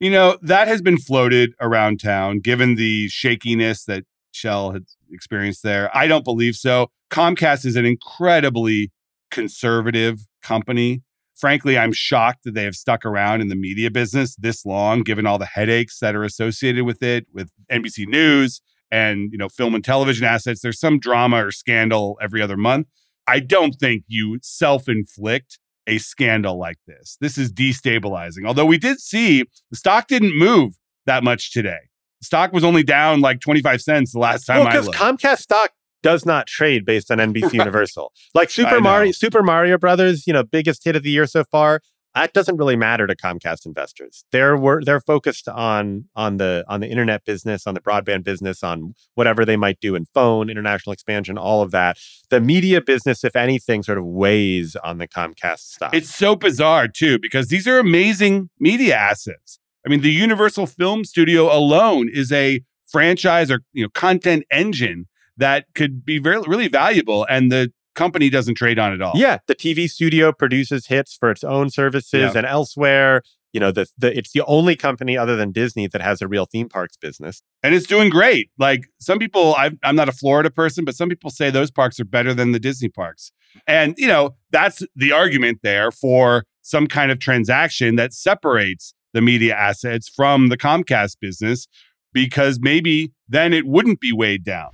You 0.03 0.11
know, 0.11 0.37
that 0.43 0.67
has 0.67 0.83
been 0.83 0.99
floated 0.99 1.55
around 1.61 2.01
town 2.01 2.41
given 2.41 2.75
the 2.75 3.07
shakiness 3.09 3.85
that 3.85 4.03
Shell 4.33 4.73
had 4.73 4.83
experienced 5.13 5.63
there. 5.63 5.97
I 5.97 6.09
don't 6.09 6.25
believe 6.25 6.57
so. 6.57 6.89
Comcast 7.09 7.65
is 7.65 7.77
an 7.77 7.87
incredibly 7.87 8.91
conservative 9.31 10.27
company. 10.43 11.05
Frankly, 11.37 11.79
I'm 11.79 11.93
shocked 11.93 12.43
that 12.43 12.55
they 12.55 12.65
have 12.65 12.75
stuck 12.75 13.05
around 13.05 13.43
in 13.43 13.47
the 13.47 13.55
media 13.55 13.93
business 13.93 14.35
this 14.35 14.67
long, 14.67 15.05
given 15.05 15.25
all 15.25 15.39
the 15.39 15.47
headaches 15.47 16.01
that 16.01 16.17
are 16.17 16.25
associated 16.25 16.83
with 16.83 17.01
it, 17.01 17.29
with 17.33 17.51
NBC 17.71 18.09
News 18.09 18.61
and 18.91 19.31
you 19.31 19.39
know 19.39 19.49
film 19.49 19.73
and 19.73 19.85
television 19.85 20.27
assets. 20.27 20.63
There's 20.63 20.81
some 20.81 20.99
drama 20.99 21.47
or 21.47 21.53
scandal 21.53 22.19
every 22.21 22.43
other 22.43 22.57
month. 22.57 22.89
I 23.29 23.39
don't 23.39 23.77
think 23.79 24.03
you 24.09 24.41
self-inflict 24.43 25.61
a 25.87 25.99
scandal 25.99 26.59
like 26.59 26.79
this. 26.87 27.17
This 27.21 27.39
is 27.39 27.53
destabilizing. 27.53 28.47
Although 28.47 28.67
we 28.67 28.79
did 28.79 29.01
see 29.01 29.45
the 29.71 29.77
stock 29.77 30.09
didn't 30.09 30.37
move 30.39 30.75
that 31.07 31.25
much 31.25 31.53
today. 31.53 31.79
The 32.21 32.27
stock 32.27 32.53
was 32.53 32.65
only 32.65 32.83
down 32.83 33.21
like 33.21 33.41
25 33.41 33.83
cents 33.83 34.13
the 34.13 34.19
last 34.19 34.45
time 34.45 34.61
well, 34.61 34.69
I 34.69 34.71
because 34.73 34.87
looked. 34.87 34.99
Comcast 34.99 35.39
stock 35.39 35.71
does 36.03 36.27
not 36.27 36.47
trade 36.47 36.85
based 36.85 37.11
on 37.11 37.19
NBC 37.19 37.53
Universal. 37.55 38.13
Like 38.35 38.51
Super 38.51 38.81
Mario, 38.81 39.13
Super 39.13 39.43
Mario 39.43 39.79
Brothers, 39.79 40.27
you 40.27 40.33
know, 40.33 40.43
biggest 40.43 40.85
hit 40.85 40.97
of 40.97 41.03
the 41.03 41.11
year 41.11 41.27
so 41.27 41.45
far. 41.45 41.81
That 42.15 42.33
doesn't 42.33 42.57
really 42.57 42.77
matter 42.77 43.07
to 43.07 43.17
Comcast 43.17 43.65
investors. 43.65 44.25
They're 44.33 44.59
they're 44.85 45.01
focused 45.01 45.49
on 45.49 46.05
on 46.15 46.37
the 46.37 46.65
on 46.69 46.81
the 46.81 46.89
internet 46.89 47.25
business, 47.25 47.67
on 47.67 47.75
the 47.75 47.81
broadband 47.81 48.25
business, 48.25 48.63
on 48.63 48.95
whatever 49.15 49.45
they 49.45 49.57
might 49.57 49.81
do 49.81 49.95
in 49.95 50.07
phone, 50.13 50.51
international 50.51 50.93
expansion, 50.93 51.39
all 51.39 51.63
of 51.63 51.71
that. 51.71 51.99
The 52.31 52.41
media 52.41 52.81
business, 52.81 53.25
if 53.25 53.35
anything, 53.35 53.83
sort 53.83 53.99
of 53.99 54.05
weighs 54.05 54.77
on 54.77 54.99
the 54.99 55.09
Comcast 55.09 55.61
stock. 55.61 55.95
It's 55.95 56.15
so 56.15 56.37
bizarre 56.37 56.89
too 56.89 57.19
because 57.19 57.49
these 57.49 57.67
are 57.67 57.79
amazing 57.79 58.51
media 58.59 58.95
assets. 58.95 59.59
I 59.87 59.91
mean, 59.91 60.03
the 60.03 60.13
Universal 60.13 60.67
Film 60.67 61.05
Studio 61.05 61.55
alone 61.55 62.11
is 62.13 62.31
a 62.31 62.63
franchise 62.89 63.51
or 63.51 63.61
you 63.73 63.85
know 63.85 63.89
content 63.95 64.45
engine 64.51 65.07
that 65.39 65.65
could 65.75 66.05
be 66.05 66.19
very 66.19 66.43
really 66.47 66.69
valuable, 66.69 67.27
and 67.29 67.51
the 67.51 67.73
company 67.95 68.31
doesn't 68.31 68.55
trade 68.55 68.79
on 68.79 68.93
it 68.93 69.03
all. 69.03 69.13
Yeah, 69.15 69.39
the 69.47 69.55
TV 69.55 69.89
studio 69.89 70.33
produces 70.33 70.87
hits 70.87 71.17
for 71.17 71.31
its 71.31 71.45
own 71.45 71.71
services 71.71 72.33
yeah. 72.33 72.33
and 72.35 72.47
elsewhere. 72.47 73.23
You 73.53 73.61
know, 73.61 73.71
the, 73.71 73.87
the 73.99 74.17
it's 74.17 74.33
the 74.33 74.43
only 74.47 74.77
company 74.77 75.17
other 75.17 75.37
than 75.37 75.53
Disney 75.53 75.87
that 75.87 76.01
has 76.01 76.23
a 76.23 76.29
real 76.29 76.47
theme 76.47 76.69
parks 76.69 76.97
business, 76.97 77.43
and 77.63 77.75
it's 77.75 77.87
doing 77.87 78.09
great. 78.09 78.51
Like 78.59 78.87
some 78.99 79.19
people, 79.19 79.55
i 79.57 79.71
I'm 79.83 79.97
not 79.97 80.09
a 80.09 80.13
Florida 80.13 80.51
person, 80.51 80.85
but 80.85 80.95
some 80.95 81.09
people 81.09 81.31
say 81.31 81.51
those 81.51 81.71
parks 81.71 82.01
are 82.01 82.05
better 82.05 82.33
than 82.33 82.53
the 82.53 82.61
Disney 82.61 82.89
parks, 82.89 83.31
and 83.67 83.95
you 83.99 84.07
know 84.07 84.37
that's 84.51 84.83
the 84.97 85.13
argument 85.13 85.59
there 85.63 85.91
for 85.91 86.45
some 86.63 86.87
kind 86.87 87.11
of 87.11 87.19
transaction 87.19 87.97
that 87.97 88.15
separates 88.15 88.95
the 89.13 89.21
media 89.21 89.55
assets 89.55 90.09
from 90.09 90.49
the 90.49 90.57
Comcast 90.57 91.17
business, 91.21 91.67
because 92.15 92.59
maybe 92.61 93.13
then 93.29 93.53
it 93.53 93.67
wouldn't 93.67 94.01
be 94.01 94.13
weighed 94.13 94.45
down. 94.45 94.71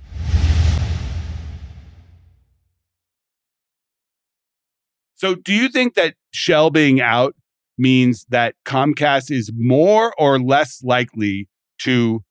So, 5.19 5.35
do 5.35 5.53
you 5.53 5.67
think 5.67 5.95
that 5.95 6.15
Shell 6.31 6.69
being 6.69 7.01
out 7.01 7.35
means 7.77 8.25
that 8.29 8.55
Comcast 8.65 9.29
is 9.29 9.51
more 9.53 10.13
or 10.17 10.39
less 10.39 10.81
likely 10.81 11.49
to 11.79 12.23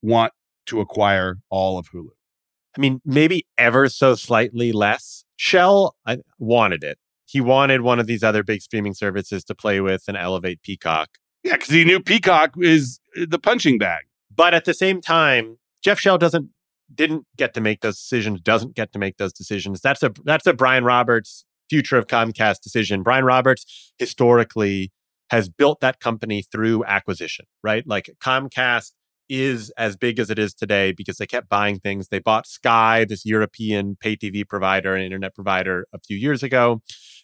want 0.00 0.32
to 0.66 0.80
acquire 0.80 1.36
all 1.50 1.76
of 1.76 1.88
Hulu? 1.94 2.08
I 2.74 2.80
mean, 2.80 3.02
maybe 3.04 3.46
ever 3.58 3.90
so 3.90 4.14
slightly 4.14 4.72
less. 4.72 5.26
Shell 5.36 5.96
I, 6.06 6.18
wanted 6.38 6.82
it. 6.82 6.96
He 7.26 7.42
wanted 7.42 7.82
one 7.82 8.00
of 8.00 8.06
these 8.06 8.22
other 8.22 8.42
big 8.42 8.62
streaming 8.62 8.94
services 8.94 9.44
to 9.44 9.54
play 9.54 9.82
with 9.82 10.04
and 10.08 10.16
elevate 10.16 10.62
Peacock. 10.62 11.10
Yeah, 11.44 11.56
because 11.56 11.68
he 11.68 11.84
knew 11.84 12.00
Peacock 12.00 12.54
is 12.58 13.00
uh, 13.20 13.26
the 13.28 13.38
punching 13.38 13.76
bag. 13.76 14.04
But 14.34 14.54
at 14.54 14.64
the 14.64 14.72
same 14.72 15.02
time, 15.02 15.58
Jeff 15.84 16.00
Shell 16.00 16.16
doesn't 16.16 16.48
didn't 16.94 17.26
get 17.36 17.52
to 17.52 17.60
make 17.60 17.82
those 17.82 17.98
decisions. 17.98 18.40
Doesn't 18.40 18.74
get 18.74 18.94
to 18.94 18.98
make 18.98 19.18
those 19.18 19.34
decisions. 19.34 19.82
That's 19.82 20.02
a 20.02 20.12
that's 20.24 20.46
a 20.46 20.54
Brian 20.54 20.84
Roberts 20.84 21.44
future 21.70 21.96
of 21.96 22.06
Comcast 22.06 22.60
decision. 22.60 23.02
Brian 23.02 23.24
Roberts 23.24 23.94
historically 23.98 24.92
has 25.30 25.48
built 25.48 25.80
that 25.80 26.00
company 26.00 26.42
through 26.42 26.84
acquisition, 26.84 27.46
right? 27.62 27.84
Like 27.86 28.10
Comcast 28.22 28.90
is 29.28 29.70
as 29.78 29.96
big 29.96 30.18
as 30.18 30.28
it 30.28 30.38
is 30.38 30.52
today 30.52 30.92
because 30.92 31.16
they 31.18 31.26
kept 31.26 31.48
buying 31.48 31.78
things. 31.78 32.08
They 32.08 32.18
bought 32.18 32.48
Sky, 32.48 33.06
this 33.08 33.24
European 33.24 33.96
pay 34.00 34.16
TV 34.16 34.46
provider 34.46 34.94
and 34.94 35.04
internet 35.04 35.34
provider, 35.34 35.86
a 35.94 36.00
few 36.00 36.16
years 36.16 36.42
ago. 36.42 36.82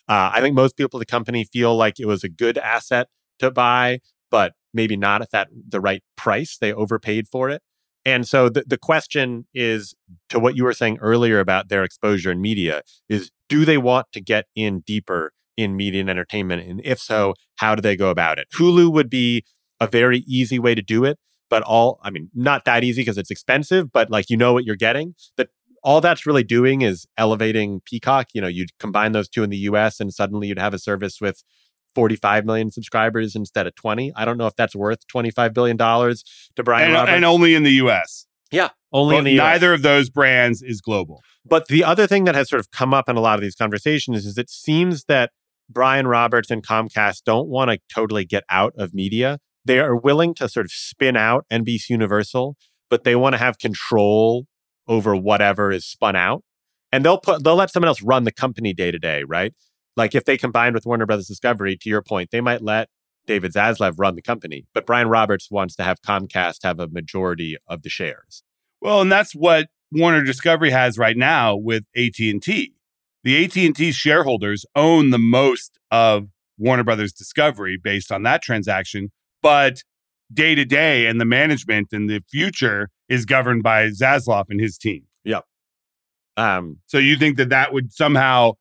Uh, 0.08 0.30
I 0.32 0.40
think 0.40 0.54
most 0.54 0.76
people 0.76 1.00
at 1.00 1.06
the 1.06 1.10
company 1.10 1.44
feel 1.52 1.76
like 1.76 1.98
it 1.98 2.06
was 2.06 2.22
a 2.22 2.28
good 2.28 2.58
asset 2.58 3.08
to 3.40 3.50
buy, 3.50 3.98
but 4.30 4.52
maybe 4.72 4.96
not 4.96 5.20
at 5.20 5.32
that 5.32 5.48
the 5.68 5.80
right 5.80 6.02
price. 6.16 6.56
They 6.60 6.72
overpaid 6.72 7.26
for 7.26 7.50
it. 7.50 7.60
And 8.06 8.26
so 8.26 8.48
the, 8.48 8.62
the 8.64 8.78
question 8.78 9.46
is 9.52 9.94
to 10.28 10.38
what 10.38 10.56
you 10.56 10.62
were 10.62 10.72
saying 10.72 10.98
earlier 11.00 11.40
about 11.40 11.68
their 11.68 11.82
exposure 11.82 12.30
in 12.30 12.40
media 12.40 12.82
is 13.08 13.32
do 13.48 13.64
they 13.64 13.78
want 13.78 14.06
to 14.12 14.20
get 14.20 14.46
in 14.54 14.80
deeper 14.86 15.32
in 15.56 15.76
media 15.76 16.02
and 16.02 16.08
entertainment? 16.08 16.66
And 16.68 16.80
if 16.84 17.00
so, 17.00 17.34
how 17.56 17.74
do 17.74 17.82
they 17.82 17.96
go 17.96 18.08
about 18.08 18.38
it? 18.38 18.46
Hulu 18.54 18.92
would 18.92 19.10
be 19.10 19.44
a 19.80 19.88
very 19.88 20.20
easy 20.20 20.60
way 20.60 20.74
to 20.74 20.82
do 20.82 21.04
it, 21.04 21.18
but 21.50 21.64
all, 21.64 21.98
I 22.00 22.10
mean, 22.10 22.30
not 22.32 22.64
that 22.64 22.84
easy 22.84 23.02
because 23.02 23.18
it's 23.18 23.30
expensive, 23.30 23.92
but 23.92 24.08
like 24.08 24.30
you 24.30 24.36
know 24.36 24.52
what 24.52 24.64
you're 24.64 24.76
getting. 24.76 25.16
That 25.36 25.48
all 25.82 26.00
that's 26.00 26.26
really 26.26 26.44
doing 26.44 26.82
is 26.82 27.06
elevating 27.18 27.80
Peacock. 27.84 28.28
You 28.34 28.40
know, 28.40 28.48
you'd 28.48 28.78
combine 28.78 29.12
those 29.12 29.28
two 29.28 29.42
in 29.42 29.50
the 29.50 29.58
US 29.58 29.98
and 29.98 30.14
suddenly 30.14 30.46
you'd 30.46 30.60
have 30.60 30.74
a 30.74 30.78
service 30.78 31.20
with 31.20 31.42
45 31.96 32.44
million 32.44 32.70
subscribers 32.70 33.34
instead 33.34 33.66
of 33.66 33.74
20. 33.74 34.12
I 34.14 34.26
don't 34.26 34.36
know 34.36 34.46
if 34.46 34.54
that's 34.54 34.76
worth 34.76 35.06
25 35.06 35.54
billion 35.54 35.78
dollars 35.78 36.24
to 36.54 36.62
Brian 36.62 36.88
and, 36.88 36.96
uh, 37.08 37.10
and 37.10 37.24
only 37.24 37.54
in 37.54 37.62
the 37.62 37.72
US. 37.86 38.26
Yeah, 38.52 38.68
only 38.92 39.14
but 39.14 39.18
in 39.20 39.24
the 39.24 39.36
neither 39.38 39.72
of 39.72 39.80
those 39.80 40.10
brands 40.10 40.60
is 40.60 40.82
global. 40.82 41.22
But 41.42 41.68
the 41.68 41.82
other 41.84 42.06
thing 42.06 42.24
that 42.24 42.34
has 42.34 42.50
sort 42.50 42.60
of 42.60 42.70
come 42.70 42.92
up 42.92 43.08
in 43.08 43.16
a 43.16 43.20
lot 43.20 43.38
of 43.38 43.40
these 43.40 43.54
conversations 43.54 44.26
is 44.26 44.36
it 44.36 44.50
seems 44.50 45.04
that 45.04 45.30
Brian 45.70 46.06
Roberts 46.06 46.50
and 46.50 46.62
Comcast 46.62 47.22
don't 47.24 47.48
want 47.48 47.70
to 47.70 47.78
totally 47.92 48.26
get 48.26 48.44
out 48.50 48.74
of 48.76 48.92
media. 48.92 49.38
They 49.64 49.78
are 49.78 49.96
willing 49.96 50.34
to 50.34 50.50
sort 50.50 50.66
of 50.66 50.72
spin 50.72 51.16
out 51.16 51.46
NBC 51.50 51.88
Universal, 51.88 52.56
but 52.90 53.04
they 53.04 53.16
want 53.16 53.32
to 53.32 53.38
have 53.38 53.58
control 53.58 54.44
over 54.86 55.16
whatever 55.16 55.72
is 55.72 55.86
spun 55.86 56.14
out. 56.14 56.44
And 56.92 57.06
they'll 57.06 57.18
put 57.18 57.42
they'll 57.42 57.56
let 57.56 57.70
someone 57.70 57.88
else 57.88 58.02
run 58.02 58.24
the 58.24 58.32
company 58.32 58.74
day 58.74 58.90
to 58.90 58.98
day, 58.98 59.24
right? 59.24 59.54
Like 59.96 60.14
if 60.14 60.24
they 60.24 60.36
combined 60.36 60.74
with 60.74 60.86
Warner 60.86 61.06
Brothers 61.06 61.28
Discovery, 61.28 61.76
to 61.76 61.88
your 61.88 62.02
point, 62.02 62.30
they 62.30 62.40
might 62.40 62.62
let 62.62 62.88
David 63.26 63.52
Zaslav 63.52 63.94
run 63.96 64.14
the 64.14 64.22
company, 64.22 64.66
but 64.72 64.86
Brian 64.86 65.08
Roberts 65.08 65.50
wants 65.50 65.74
to 65.76 65.82
have 65.82 66.00
Comcast 66.00 66.62
have 66.62 66.78
a 66.78 66.88
majority 66.88 67.56
of 67.66 67.82
the 67.82 67.88
shares. 67.88 68.42
Well, 68.80 69.00
and 69.00 69.10
that's 69.10 69.34
what 69.34 69.68
Warner 69.90 70.22
Discovery 70.22 70.70
has 70.70 70.98
right 70.98 71.16
now 71.16 71.56
with 71.56 71.84
AT&T. 71.96 72.72
The 73.24 73.44
AT&T 73.44 73.92
shareholders 73.92 74.64
own 74.76 75.10
the 75.10 75.18
most 75.18 75.78
of 75.90 76.28
Warner 76.58 76.84
Brothers 76.84 77.12
Discovery 77.12 77.76
based 77.76 78.12
on 78.12 78.22
that 78.22 78.42
transaction, 78.42 79.10
but 79.42 79.82
day 80.32 80.54
to 80.54 80.64
day 80.64 81.06
and 81.06 81.20
the 81.20 81.24
management 81.24 81.88
and 81.92 82.08
the 82.08 82.22
future 82.30 82.90
is 83.08 83.24
governed 83.24 83.62
by 83.62 83.88
Zaslav 83.88 84.44
and 84.48 84.60
his 84.60 84.78
team. 84.78 85.04
Yep. 85.24 85.44
Um, 86.36 86.78
so 86.86 86.98
you 86.98 87.16
think 87.16 87.36
that 87.38 87.48
that 87.48 87.72
would 87.72 87.92
somehow 87.92 88.52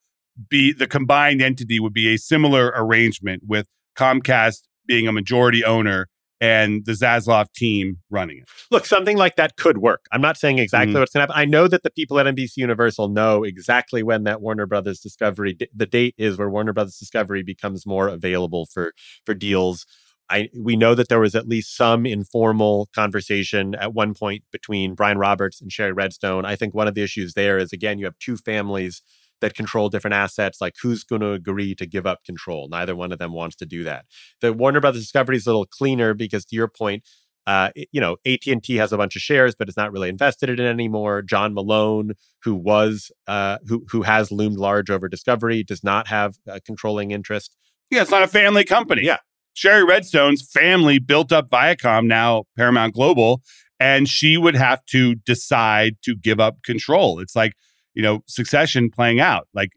be 0.49 0.73
the 0.73 0.87
combined 0.87 1.41
entity 1.41 1.79
would 1.79 1.93
be 1.93 2.13
a 2.13 2.17
similar 2.17 2.73
arrangement 2.75 3.43
with 3.45 3.67
Comcast 3.97 4.63
being 4.85 5.07
a 5.07 5.11
majority 5.11 5.63
owner 5.63 6.07
and 6.41 6.85
the 6.85 6.91
Zaslav 6.91 7.51
team 7.53 7.97
running 8.09 8.39
it. 8.39 8.43
Look, 8.69 8.85
something 8.85 9.17
like 9.17 9.35
that 9.37 9.55
could 9.55 9.77
work. 9.77 10.05
I'm 10.11 10.21
not 10.21 10.37
saying 10.37 10.59
exactly 10.59 10.93
mm-hmm. 10.93 10.99
what's 10.99 11.13
going 11.13 11.25
to 11.25 11.33
happen. 11.33 11.41
I 11.41 11.45
know 11.45 11.67
that 11.67 11.83
the 11.83 11.89
people 11.89 12.19
at 12.19 12.25
NBC 12.25 12.57
Universal 12.57 13.09
know 13.09 13.43
exactly 13.43 14.03
when 14.03 14.23
that 14.25 14.41
Warner 14.41 14.65
Brothers 14.65 14.99
Discovery 14.99 15.57
the 15.73 15.85
date 15.85 16.15
is 16.17 16.37
where 16.37 16.49
Warner 16.49 16.73
Brothers 16.73 16.97
Discovery 16.97 17.41
becomes 17.41 17.85
more 17.85 18.07
available 18.07 18.65
for 18.65 18.93
for 19.25 19.33
deals. 19.33 19.85
I 20.29 20.49
we 20.57 20.75
know 20.75 20.95
that 20.95 21.07
there 21.07 21.19
was 21.19 21.35
at 21.35 21.47
least 21.47 21.75
some 21.75 22.05
informal 22.05 22.89
conversation 22.93 23.75
at 23.75 23.93
one 23.93 24.13
point 24.13 24.43
between 24.51 24.95
Brian 24.95 25.17
Roberts 25.17 25.61
and 25.61 25.71
Shari 25.71 25.93
Redstone. 25.93 26.45
I 26.45 26.55
think 26.55 26.73
one 26.73 26.87
of 26.87 26.95
the 26.95 27.03
issues 27.03 27.33
there 27.33 27.57
is 27.57 27.71
again 27.71 27.99
you 27.99 28.05
have 28.05 28.19
two 28.19 28.35
families 28.35 29.01
that 29.45 29.53
control 29.53 29.89
different 29.89 30.15
assets 30.15 30.59
like 30.59 30.73
who's 30.81 31.03
going 31.03 31.21
to 31.21 31.31
agree 31.31 31.75
to 31.75 31.85
give 31.85 32.07
up 32.07 32.23
control? 32.25 32.67
Neither 32.67 32.95
one 32.95 33.11
of 33.11 33.19
them 33.19 33.31
wants 33.31 33.55
to 33.57 33.65
do 33.65 33.83
that. 33.83 34.05
The 34.41 34.51
warner 34.51 34.81
brothers 34.81 35.03
discovery 35.03 35.37
is 35.37 35.45
a 35.45 35.49
little 35.49 35.67
cleaner 35.67 36.15
because 36.15 36.45
to 36.45 36.55
your 36.55 36.67
point 36.67 37.03
uh, 37.45 37.69
you 37.91 38.01
know 38.01 38.17
AT&T 38.25 38.75
has 38.77 38.91
a 38.91 38.97
bunch 38.97 39.15
of 39.15 39.21
shares 39.21 39.53
but 39.53 39.67
it's 39.67 39.77
not 39.77 39.91
really 39.91 40.09
invested 40.09 40.49
in 40.49 40.59
it 40.59 40.67
anymore. 40.67 41.21
John 41.21 41.53
Malone 41.53 42.13
who 42.43 42.55
was 42.55 43.11
uh, 43.27 43.59
who 43.67 43.85
who 43.91 44.01
has 44.01 44.31
loomed 44.31 44.57
large 44.57 44.89
over 44.89 45.07
Discovery 45.07 45.63
does 45.63 45.83
not 45.83 46.07
have 46.07 46.37
a 46.47 46.59
controlling 46.59 47.11
interest. 47.11 47.55
Yeah 47.91 48.01
it's 48.01 48.11
not 48.11 48.23
a 48.23 48.27
family 48.27 48.63
company. 48.63 49.03
Yeah. 49.03 49.17
Shari 49.53 49.85
Redstone's 49.85 50.41
family 50.51 50.97
built 50.97 51.31
up 51.31 51.49
Viacom 51.49 52.07
now 52.07 52.45
Paramount 52.57 52.95
Global 52.95 53.43
and 53.79 54.09
she 54.09 54.37
would 54.37 54.55
have 54.55 54.83
to 54.87 55.15
decide 55.15 55.97
to 56.03 56.15
give 56.15 56.39
up 56.39 56.63
control. 56.63 57.19
It's 57.19 57.35
like 57.35 57.53
you 57.95 58.03
know, 58.03 58.23
succession 58.27 58.91
playing 58.91 59.19
out. 59.19 59.47
Like, 59.53 59.71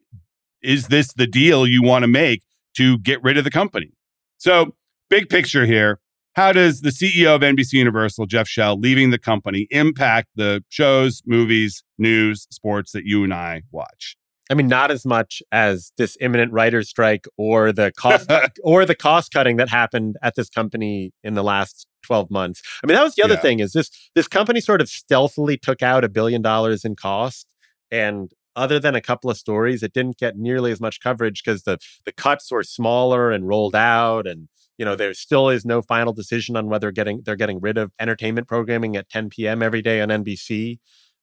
is 0.63 0.89
this 0.89 1.13
the 1.15 1.27
deal 1.27 1.67
you 1.67 1.83
want 1.83 2.03
to 2.03 2.09
make 2.09 2.43
to 2.77 2.99
get 2.99 3.23
rid 3.23 3.39
of 3.39 3.45
the 3.45 3.51
company? 3.51 3.93
So, 4.37 4.75
big 5.09 5.29
picture 5.29 5.65
here. 5.65 6.01
How 6.35 6.53
does 6.53 6.83
the 6.83 6.91
CEO 6.91 7.35
of 7.35 7.41
NBC 7.41 7.73
Universal, 7.73 8.27
Jeff 8.27 8.47
Shell, 8.47 8.79
leaving 8.79 9.11
the 9.11 9.19
company 9.19 9.67
impact 9.71 10.29
the 10.37 10.63
shows, 10.69 11.21
movies, 11.27 11.83
news, 11.99 12.47
sports 12.51 12.93
that 12.93 13.05
you 13.05 13.25
and 13.25 13.35
I 13.35 13.63
watch? 13.73 14.17
I 14.51 14.55
mean, 14.55 14.69
not 14.69 14.91
as 14.91 15.05
much 15.05 15.43
as 15.53 15.93
this 15.99 16.17
imminent 16.21 16.53
writer's 16.53 16.89
strike 16.89 17.27
or 17.37 17.73
the 17.73 17.93
cost 17.97 18.31
or 18.63 18.85
the 18.87 18.95
cost 18.95 19.33
cutting 19.33 19.57
that 19.57 19.69
happened 19.69 20.17
at 20.23 20.37
this 20.37 20.49
company 20.49 21.13
in 21.23 21.35
the 21.35 21.43
last 21.43 21.87
12 22.05 22.31
months. 22.31 22.63
I 22.83 22.87
mean, 22.87 22.95
that 22.95 23.03
was 23.03 23.15
the 23.15 23.25
other 23.25 23.35
yeah. 23.35 23.41
thing 23.41 23.61
is 23.61 23.73
this 23.73 23.91
this 24.15 24.29
company 24.29 24.61
sort 24.61 24.81
of 24.81 24.89
stealthily 24.89 25.59
took 25.59 25.83
out 25.83 26.05
a 26.05 26.09
billion 26.09 26.41
dollars 26.41 26.85
in 26.85 26.97
cost 26.97 27.47
and 27.91 28.33
other 28.57 28.81
than 28.81 28.95
a 28.95 29.01
couple 29.01 29.31
of 29.31 29.37
stories, 29.37 29.83
it 29.83 29.93
didn't 29.93 30.19
get 30.19 30.37
nearly 30.37 30.73
as 30.73 30.81
much 30.81 31.01
coverage 31.01 31.43
because 31.45 31.63
the 31.63 31.79
the 32.05 32.13
cuts 32.13 32.51
were 32.51 32.65
smaller 32.65 33.31
and 33.31 33.47
rolled 33.47 33.77
out, 33.77 34.27
and 34.27 34.49
you 34.77 34.85
know 34.85 34.97
there 34.97 35.15
still 35.15 35.49
is 35.49 35.65
no 35.65 35.81
final 35.81 36.13
decision 36.13 36.57
on 36.57 36.69
whether 36.69 36.91
getting 36.91 37.23
they're 37.25 37.37
getting 37.37 37.61
rid 37.61 37.79
of 37.79 37.93
entertainment 38.01 38.49
programming 38.49 38.97
at 38.97 39.09
10 39.09 39.31
p.m. 39.31 39.63
every 39.63 39.83
day 39.83 40.01
on 40.01 40.09
NBC. 40.09 40.79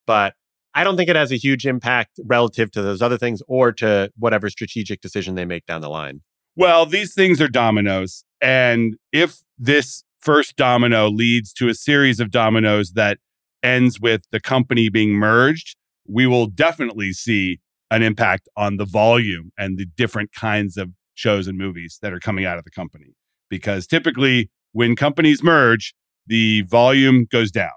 But 0.08 0.36
I 0.74 0.84
don't 0.84 0.98
think 0.98 1.10
it 1.10 1.16
has 1.16 1.32
a 1.32 1.38
huge 1.38 1.66
impact 1.66 2.20
relative 2.26 2.72
to 2.72 2.82
those 2.82 3.02
other 3.02 3.18
things 3.18 3.42
or 3.48 3.72
to 3.74 4.12
whatever 4.18 4.50
strategic 4.50 5.02
decision 5.02 5.36
they 5.36 5.46
make 5.46 5.66
down 5.66 5.82
the 5.82 5.90
line. 5.90 6.22
Well, 6.56 6.86
these 6.86 7.14
things 7.14 7.42
are 7.42 7.48
dominoes. 7.48 8.24
And 8.42 8.96
if 9.12 9.40
this 9.58 10.04
first 10.20 10.56
domino 10.56 11.10
leads 11.10 11.54
to 11.54 11.70
a 11.70 11.74
series 11.74 12.20
of 12.20 12.32
dominoes 12.32 12.92
that 12.94 13.20
ends 13.64 14.00
with 14.00 14.24
the 14.32 14.40
company 14.40 14.90
being 14.90 15.14
merged, 15.14 15.76
we 16.08 16.28
will 16.28 16.48
definitely 16.48 17.14
see 17.14 17.60
an 17.92 18.02
impact 18.04 18.48
on 18.58 18.78
the 18.78 18.86
volume 18.86 19.52
and 19.58 19.78
the 19.78 19.86
different 19.86 20.32
kinds 20.34 20.78
of 20.78 20.92
shows 21.14 21.48
and 21.48 21.58
movies 21.58 22.00
that 22.02 22.14
are 22.14 22.20
coming 22.20 22.46
out 22.46 22.58
of 22.58 22.64
the 22.64 22.72
company. 22.72 23.16
Because 23.50 23.88
typically, 23.88 24.50
when 24.72 24.96
companies 24.96 25.44
merge, 25.44 25.94
the 26.28 26.62
volume 26.64 27.28
goes 27.32 27.52
down. 27.52 27.72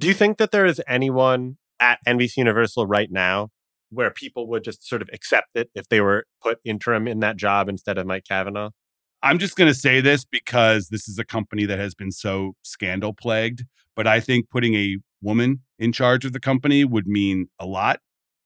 Do 0.00 0.06
you 0.06 0.14
think 0.14 0.38
that 0.38 0.50
there 0.50 0.66
is 0.66 0.80
anyone 0.86 1.56
at 1.80 1.98
NBC 2.06 2.38
Universal 2.38 2.86
right 2.86 3.10
now 3.10 3.48
where 3.90 4.10
people 4.10 4.48
would 4.48 4.64
just 4.64 4.86
sort 4.86 5.02
of 5.02 5.08
accept 5.12 5.48
it 5.54 5.70
if 5.74 5.88
they 5.88 6.00
were 6.00 6.24
put 6.42 6.58
interim 6.64 7.06
in 7.08 7.20
that 7.20 7.36
job 7.36 7.68
instead 7.68 7.98
of 7.98 8.06
Mike 8.06 8.24
Cavanagh? 8.28 8.70
I'm 9.22 9.38
just 9.38 9.56
going 9.56 9.68
to 9.72 9.78
say 9.78 10.00
this 10.00 10.24
because 10.24 10.88
this 10.88 11.08
is 11.08 11.18
a 11.18 11.24
company 11.24 11.64
that 11.64 11.78
has 11.78 11.94
been 11.94 12.12
so 12.12 12.52
scandal 12.62 13.14
plagued, 13.14 13.64
but 13.96 14.06
I 14.06 14.20
think 14.20 14.50
putting 14.50 14.74
a 14.74 14.98
woman 15.24 15.60
in 15.78 15.92
charge 15.92 16.24
of 16.24 16.32
the 16.32 16.40
company 16.40 16.84
would 16.84 17.06
mean 17.06 17.48
a 17.58 17.66
lot. 17.66 18.00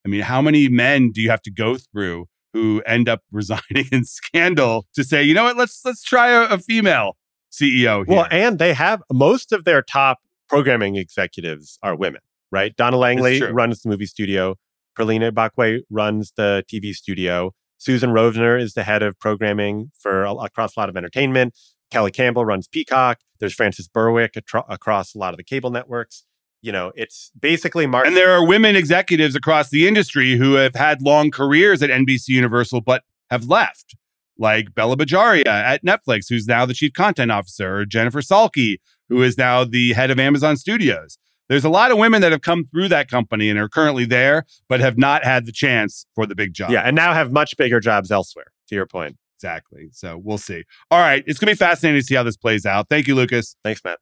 I 0.05 0.09
mean, 0.09 0.21
how 0.21 0.41
many 0.41 0.69
men 0.69 1.11
do 1.11 1.21
you 1.21 1.29
have 1.29 1.41
to 1.43 1.51
go 1.51 1.77
through 1.77 2.25
who 2.53 2.81
end 2.85 3.07
up 3.07 3.21
resigning 3.31 3.87
in 3.91 4.05
scandal 4.05 4.87
to 4.95 5.03
say, 5.03 5.21
you 5.23 5.33
know 5.33 5.43
what, 5.43 5.57
let's 5.57 5.81
let's 5.85 6.03
try 6.03 6.29
a, 6.29 6.43
a 6.45 6.57
female 6.57 7.17
CEO 7.51 8.05
here. 8.05 8.17
Well, 8.17 8.27
and 8.31 8.59
they 8.59 8.73
have 8.73 9.01
most 9.11 9.51
of 9.51 9.63
their 9.63 9.81
top 9.81 10.19
programming 10.47 10.95
executives 10.95 11.77
are 11.83 11.95
women, 11.95 12.21
right? 12.51 12.75
Donna 12.75 12.97
Langley 12.97 13.41
runs 13.41 13.81
the 13.81 13.89
movie 13.89 14.05
studio. 14.05 14.55
Pearlena 14.97 15.31
Igbokwe 15.31 15.81
runs 15.89 16.33
the 16.35 16.63
TV 16.71 16.93
studio. 16.93 17.53
Susan 17.77 18.09
Rovner 18.09 18.59
is 18.59 18.73
the 18.73 18.83
head 18.83 19.01
of 19.01 19.17
programming 19.19 19.91
for 19.97 20.23
across 20.25 20.75
a 20.75 20.79
lot 20.79 20.89
of 20.89 20.97
entertainment. 20.97 21.53
Kelly 21.91 22.11
Campbell 22.11 22.45
runs 22.45 22.67
Peacock. 22.67 23.19
There's 23.39 23.53
Frances 23.53 23.87
Berwick 23.87 24.33
atro- 24.33 24.65
across 24.67 25.15
a 25.15 25.17
lot 25.17 25.33
of 25.33 25.37
the 25.37 25.43
cable 25.43 25.71
networks. 25.71 26.25
You 26.61 26.71
know, 26.71 26.91
it's 26.95 27.31
basically. 27.39 27.85
And 27.85 28.17
there 28.17 28.31
are 28.31 28.45
women 28.45 28.75
executives 28.75 29.35
across 29.35 29.69
the 29.69 29.87
industry 29.87 30.35
who 30.35 30.53
have 30.53 30.75
had 30.75 31.01
long 31.01 31.31
careers 31.31 31.81
at 31.81 31.89
NBC 31.89 32.29
Universal 32.29 32.81
but 32.81 33.03
have 33.29 33.45
left, 33.45 33.95
like 34.37 34.73
Bela 34.75 34.97
Bajaria 34.97 35.47
at 35.47 35.83
Netflix, 35.85 36.25
who's 36.29 36.47
now 36.47 36.65
the 36.65 36.73
chief 36.73 36.93
content 36.93 37.31
officer, 37.31 37.77
or 37.77 37.85
Jennifer 37.85 38.19
Salke, 38.21 38.77
who 39.07 39.21
is 39.23 39.37
now 39.37 39.63
the 39.63 39.93
head 39.93 40.11
of 40.11 40.19
Amazon 40.19 40.57
Studios. 40.57 41.17
There's 41.47 41.65
a 41.65 41.69
lot 41.69 41.91
of 41.91 41.97
women 41.97 42.21
that 42.21 42.31
have 42.31 42.41
come 42.41 42.65
through 42.65 42.89
that 42.89 43.09
company 43.09 43.49
and 43.49 43.57
are 43.57 43.69
currently 43.69 44.05
there, 44.05 44.45
but 44.67 44.79
have 44.81 44.97
not 44.97 45.23
had 45.23 45.45
the 45.47 45.51
chance 45.51 46.05
for 46.13 46.27
the 46.27 46.35
big 46.35 46.53
job. 46.53 46.69
yeah, 46.69 46.81
and 46.81 46.95
now 46.95 47.13
have 47.13 47.31
much 47.31 47.57
bigger 47.57 47.79
jobs 47.79 48.11
elsewhere. 48.11 48.47
To 48.67 48.75
your 48.75 48.85
point. 48.85 49.17
exactly. 49.35 49.89
So 49.93 50.21
we'll 50.23 50.37
see. 50.37 50.63
All 50.91 50.99
right. 50.99 51.23
It's 51.25 51.39
going 51.39 51.47
to 51.47 51.55
be 51.55 51.57
fascinating 51.57 51.99
to 52.01 52.05
see 52.05 52.13
how 52.13 52.21
this 52.21 52.37
plays 52.37 52.67
out. 52.67 52.87
Thank 52.87 53.07
you, 53.07 53.15
Lucas. 53.15 53.55
Thanks, 53.63 53.81
Matt. 53.83 53.97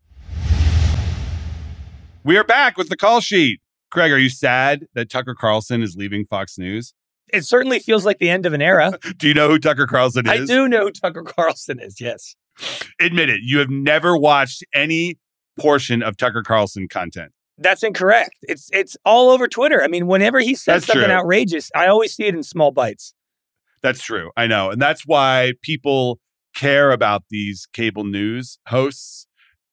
We 2.24 2.38
are 2.38 2.44
back 2.44 2.78
with 2.78 2.90
the 2.90 2.98
call 2.98 3.22
sheet. 3.22 3.62
Craig, 3.92 4.12
are 4.12 4.18
you 4.18 4.30
sad 4.30 4.88
that 4.96 5.10
Tucker 5.10 5.34
Carlson 5.36 5.82
is 5.82 5.96
leaving 5.96 6.26
Fox 6.26 6.58
News? 6.58 6.94
It 7.34 7.44
certainly 7.46 7.80
feels 7.80 8.06
like 8.06 8.20
the 8.20 8.30
end 8.30 8.46
of 8.46 8.54
an 8.54 8.62
era. 8.62 8.98
Do 9.18 9.28
you 9.28 9.34
know 9.34 9.50
who 9.50 9.60
Tucker 9.60 9.88
Carlson 9.88 10.26
is? 10.28 10.32
I 10.32 10.46
do 10.46 10.68
know 10.68 10.86
who 10.86 10.92
Tucker 10.92 11.24
Carlson 11.24 11.80
is. 11.80 12.00
Yes. 12.00 12.36
Admit 13.02 13.30
it. 13.30 13.42
You 13.44 13.60
have 13.60 13.70
never 13.70 14.18
watched 14.18 14.64
any 14.74 15.18
portion 15.60 16.02
of 16.02 16.18
Tucker 16.18 16.44
Carlson 16.44 16.88
content. 16.88 17.32
That's 17.58 17.84
incorrect. 17.84 18.36
It's 18.44 18.70
it's 18.72 18.96
all 19.04 19.30
over 19.30 19.48
Twitter. 19.48 19.84
I 19.84 19.88
mean, 19.88 20.08
whenever 20.08 20.40
he 20.40 20.54
says 20.54 20.84
That's 20.84 20.86
something 20.88 21.06
true. 21.06 21.14
outrageous, 21.14 21.72
I 21.76 21.88
always 21.88 22.14
see 22.14 22.26
it 22.26 22.36
in 22.36 22.44
small 22.44 22.72
bites. 22.72 23.14
That's 23.82 24.02
true. 24.02 24.32
I 24.38 24.48
know. 24.48 24.70
And 24.70 24.82
that's 24.82 25.06
why 25.06 25.54
people 25.64 26.20
care 26.56 26.92
about 26.92 27.24
these 27.30 27.68
cable 27.74 28.04
news 28.04 28.60
hosts 28.68 29.28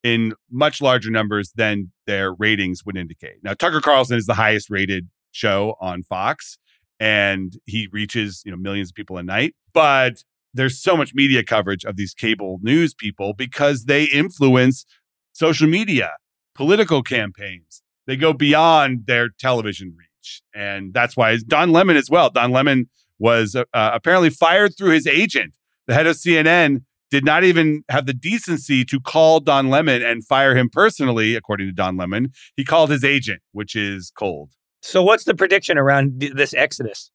in 0.05 0.35
much 0.53 0.81
larger 0.83 1.11
numbers 1.11 1.51
than 1.57 1.91
their 2.07 2.33
ratings 2.35 2.85
would 2.85 2.97
indicate. 2.97 3.43
Now, 3.43 3.55
Tucker 3.55 3.81
Carlson 3.81 4.19
is 4.19 4.27
the 4.27 4.35
highest 4.35 4.71
rated 4.71 5.09
show 5.33 5.75
on 5.81 6.05
Fox 6.05 6.59
and 7.01 7.55
he 7.65 7.89
reaches, 7.91 8.43
you 8.45 8.53
know, 8.53 8.59
millions 8.59 8.91
of 8.91 8.95
people 8.95 9.17
a 9.17 9.23
night, 9.23 9.57
but 9.73 10.23
there's 10.53 10.81
so 10.81 10.97
much 10.97 11.15
media 11.15 11.43
coverage 11.43 11.85
of 11.85 11.97
these 11.97 12.15
cable 12.15 12.61
news 12.63 12.95
people 12.95 13.33
because 13.33 13.87
they 13.87 14.05
influence 14.05 14.87
social 15.33 15.67
media, 15.67 16.13
political 16.55 17.03
campaigns. 17.03 17.83
They 18.07 18.17
go 18.17 18.33
beyond 18.33 19.07
their 19.07 19.31
television 19.31 19.97
reach. 19.99 20.43
And 20.55 20.95
that's 20.95 21.17
why 21.17 21.37
Don 21.49 21.73
Lemon 21.73 21.97
as 21.97 22.09
well. 22.09 22.31
Don 22.31 22.53
Lemon 22.53 22.89
was 23.19 23.57
uh, 23.57 23.65
apparently 23.73 24.31
fired 24.31 24.77
through 24.77 24.91
his 24.91 25.07
agent. 25.07 25.57
The 25.87 25.95
head 25.95 26.07
of 26.07 26.17
CNN 26.17 26.83
did 27.11 27.25
not 27.25 27.45
even 27.45 27.85
have 27.89 28.07
the 28.07 28.15
decency 28.15 28.85
to 28.85 29.01
call 29.01 29.41
Don 29.41 29.71
Lemon 29.71 30.03
and 30.03 30.27
fire 30.27 30.57
him 30.57 30.69
personally, 30.71 31.35
according 31.35 31.69
to 31.69 31.73
Don 31.73 31.97
Lemon. 31.97 32.33
He 32.57 32.65
called 32.65 32.91
his 32.91 33.05
agent, 33.05 33.41
which 33.53 33.77
is 33.77 34.13
cold. 34.17 34.51
So, 34.83 35.03
what's 35.03 35.25
the 35.25 35.35
prediction 35.35 35.79
around 35.79 36.21
th- 36.21 36.35
this 36.35 36.53
exodus? 36.55 37.11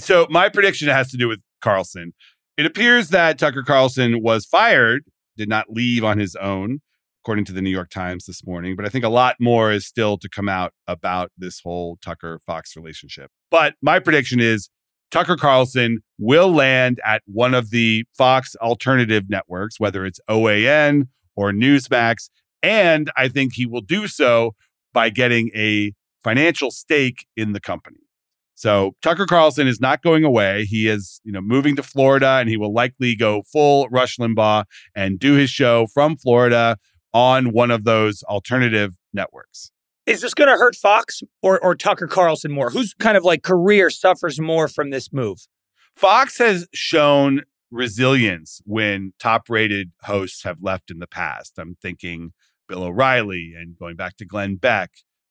So, 0.00 0.26
my 0.30 0.48
prediction 0.48 0.88
has 0.88 1.10
to 1.10 1.16
do 1.16 1.28
with 1.28 1.40
Carlson. 1.60 2.12
It 2.56 2.66
appears 2.66 3.08
that 3.08 3.38
Tucker 3.38 3.62
Carlson 3.62 4.22
was 4.22 4.44
fired, 4.46 5.02
did 5.36 5.48
not 5.48 5.70
leave 5.70 6.04
on 6.04 6.18
his 6.18 6.36
own, 6.36 6.80
according 7.22 7.44
to 7.46 7.52
the 7.52 7.62
New 7.62 7.70
York 7.70 7.90
Times 7.90 8.24
this 8.26 8.44
morning. 8.46 8.76
But 8.76 8.84
I 8.84 8.88
think 8.88 9.04
a 9.04 9.08
lot 9.10 9.36
more 9.40 9.70
is 9.72 9.86
still 9.86 10.18
to 10.18 10.28
come 10.28 10.48
out 10.48 10.72
about 10.86 11.30
this 11.36 11.60
whole 11.62 11.98
Tucker 12.02 12.40
Fox 12.46 12.76
relationship. 12.76 13.30
But 13.50 13.74
my 13.82 13.98
prediction 13.98 14.40
is 14.40 14.70
Tucker 15.10 15.36
Carlson 15.36 15.98
will 16.18 16.52
land 16.52 17.00
at 17.04 17.22
one 17.26 17.54
of 17.54 17.70
the 17.70 18.04
Fox 18.16 18.54
alternative 18.56 19.24
networks, 19.28 19.80
whether 19.80 20.04
it's 20.04 20.20
OAN 20.28 21.08
or 21.36 21.52
Newsmax. 21.52 22.30
And 22.62 23.10
I 23.16 23.28
think 23.28 23.54
he 23.54 23.66
will 23.66 23.80
do 23.80 24.06
so 24.06 24.54
by 24.92 25.08
getting 25.10 25.50
a 25.54 25.92
financial 26.22 26.70
stake 26.70 27.26
in 27.36 27.52
the 27.52 27.60
company. 27.60 27.96
So 28.54 28.94
Tucker 29.00 29.24
Carlson 29.24 29.66
is 29.66 29.80
not 29.80 30.02
going 30.02 30.22
away. 30.22 30.66
He 30.66 30.86
is, 30.86 31.20
you 31.24 31.32
know, 31.32 31.40
moving 31.40 31.76
to 31.76 31.82
Florida 31.82 32.36
and 32.40 32.48
he 32.48 32.58
will 32.58 32.74
likely 32.74 33.16
go 33.16 33.42
full 33.50 33.88
Rush 33.88 34.18
Limbaugh 34.18 34.64
and 34.94 35.18
do 35.18 35.32
his 35.32 35.48
show 35.48 35.86
from 35.86 36.16
Florida 36.18 36.76
on 37.14 37.52
one 37.52 37.70
of 37.70 37.84
those 37.84 38.22
alternative 38.24 38.98
networks. 39.14 39.72
Is 40.10 40.22
this 40.22 40.34
going 40.34 40.48
to 40.48 40.56
hurt 40.56 40.74
Fox 40.74 41.22
or, 41.40 41.62
or 41.62 41.76
Tucker 41.76 42.08
Carlson 42.08 42.50
more? 42.50 42.70
Whose 42.70 42.94
kind 42.94 43.16
of 43.16 43.22
like 43.22 43.44
career 43.44 43.90
suffers 43.90 44.40
more 44.40 44.66
from 44.66 44.90
this 44.90 45.12
move? 45.12 45.46
Fox 45.94 46.36
has 46.38 46.66
shown 46.74 47.42
resilience 47.70 48.60
when 48.64 49.12
top 49.20 49.48
rated 49.48 49.92
hosts 50.02 50.42
have 50.42 50.62
left 50.62 50.90
in 50.90 50.98
the 50.98 51.06
past. 51.06 51.52
I'm 51.58 51.76
thinking 51.80 52.32
Bill 52.68 52.82
O'Reilly 52.82 53.54
and 53.56 53.78
going 53.78 53.94
back 53.94 54.16
to 54.16 54.24
Glenn 54.24 54.56
Beck 54.56 54.90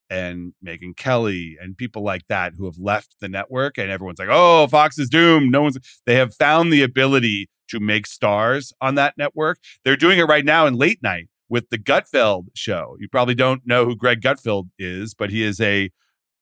and 0.10 0.54
Megyn 0.66 0.96
Kelly 0.96 1.58
and 1.62 1.76
people 1.76 2.02
like 2.02 2.26
that 2.30 2.54
who 2.58 2.64
have 2.64 2.78
left 2.78 3.18
the 3.20 3.28
network 3.28 3.78
and 3.78 3.92
everyone's 3.92 4.20
like, 4.20 4.30
"Oh, 4.32 4.66
Fox 4.68 4.98
is 4.98 5.10
doomed." 5.10 5.52
No 5.52 5.64
one's 5.64 5.78
they 6.06 6.16
have 6.16 6.34
found 6.34 6.72
the 6.72 6.84
ability 6.84 7.50
to 7.68 7.82
make 7.82 8.08
stars 8.08 8.72
on 8.80 8.96
that 8.96 9.18
network. 9.18 9.60
They're 9.84 9.98
doing 9.98 10.20
it 10.20 10.24
right 10.24 10.46
now 10.46 10.68
in 10.68 10.76
late 10.76 11.04
night 11.04 11.28
with 11.50 11.70
the 11.70 11.78
Gutfeld 11.78 12.48
show. 12.56 12.96
You 13.00 13.10
probably 13.10 13.36
don't 13.36 13.62
know 13.66 13.86
who 13.86 13.96
Greg 13.96 14.22
Gutfeld 14.22 14.70
is, 14.78 15.14
but 15.14 15.32
he 15.32 15.44
is 15.44 15.60
a 15.60 15.90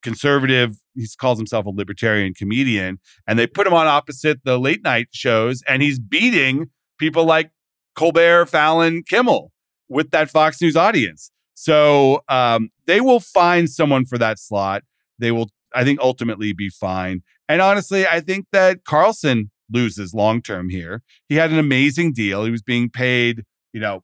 conservative, 0.03 0.77
he 0.95 1.07
calls 1.17 1.39
himself 1.39 1.65
a 1.65 1.69
libertarian 1.69 2.33
comedian, 2.33 2.99
and 3.27 3.39
they 3.39 3.47
put 3.47 3.65
him 3.65 3.73
on 3.73 3.87
opposite 3.87 4.39
the 4.43 4.59
late 4.59 4.83
night 4.83 5.07
shows 5.11 5.63
and 5.67 5.81
he's 5.81 5.99
beating 5.99 6.69
people 6.99 7.25
like 7.25 7.51
Colbert, 7.95 8.45
Fallon, 8.47 9.03
Kimmel 9.03 9.51
with 9.89 10.11
that 10.11 10.29
Fox 10.29 10.61
News 10.61 10.75
audience. 10.75 11.31
So 11.55 12.21
um, 12.29 12.69
they 12.85 13.01
will 13.01 13.19
find 13.19 13.69
someone 13.69 14.05
for 14.05 14.17
that 14.19 14.37
slot. 14.37 14.83
They 15.17 15.31
will, 15.31 15.49
I 15.73 15.83
think, 15.83 15.99
ultimately 15.99 16.53
be 16.53 16.69
fine. 16.69 17.23
And 17.49 17.61
honestly, 17.61 18.05
I 18.05 18.19
think 18.19 18.45
that 18.51 18.83
Carlson 18.83 19.49
loses 19.71 20.13
long 20.13 20.41
term 20.41 20.69
here. 20.69 21.01
He 21.27 21.35
had 21.35 21.51
an 21.51 21.59
amazing 21.59 22.13
deal. 22.13 22.45
He 22.45 22.51
was 22.51 22.61
being 22.61 22.89
paid, 22.89 23.43
you 23.73 23.79
know, 23.79 24.03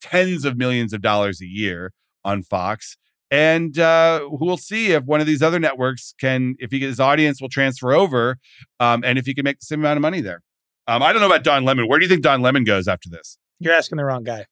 tens 0.00 0.44
of 0.44 0.56
millions 0.56 0.92
of 0.92 1.02
dollars 1.02 1.40
a 1.40 1.46
year 1.46 1.92
on 2.24 2.42
Fox. 2.42 2.96
And 3.30 3.78
uh, 3.78 4.26
we'll 4.30 4.56
see 4.56 4.92
if 4.92 5.04
one 5.04 5.20
of 5.20 5.26
these 5.26 5.42
other 5.42 5.58
networks 5.58 6.14
can, 6.18 6.56
if 6.58 6.70
he, 6.70 6.80
his 6.80 6.98
audience 6.98 7.40
will 7.42 7.50
transfer 7.50 7.92
over, 7.92 8.38
um, 8.80 9.04
and 9.04 9.18
if 9.18 9.26
he 9.26 9.34
can 9.34 9.44
make 9.44 9.58
the 9.58 9.66
same 9.66 9.80
amount 9.80 9.98
of 9.98 10.02
money 10.02 10.20
there. 10.20 10.42
Um, 10.86 11.02
I 11.02 11.12
don't 11.12 11.20
know 11.20 11.26
about 11.26 11.44
Don 11.44 11.64
Lemon. 11.64 11.86
Where 11.86 11.98
do 11.98 12.06
you 12.06 12.08
think 12.08 12.22
Don 12.22 12.40
Lemon 12.40 12.64
goes 12.64 12.88
after 12.88 13.10
this? 13.10 13.36
You're 13.60 13.74
asking 13.74 13.98
the 13.98 14.04
wrong 14.04 14.24
guy. 14.24 14.46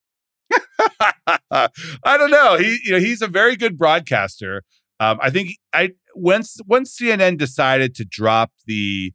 I 1.50 1.68
don't 2.04 2.30
know. 2.30 2.58
He, 2.58 2.78
you 2.84 2.92
know, 2.92 2.98
he's 2.98 3.22
a 3.22 3.26
very 3.26 3.56
good 3.56 3.78
broadcaster. 3.78 4.62
Um, 5.00 5.18
I 5.22 5.30
think 5.30 5.52
I 5.72 5.92
once 6.14 6.58
once 6.66 6.96
CNN 6.96 7.38
decided 7.38 7.94
to 7.96 8.04
drop 8.04 8.52
the 8.66 9.12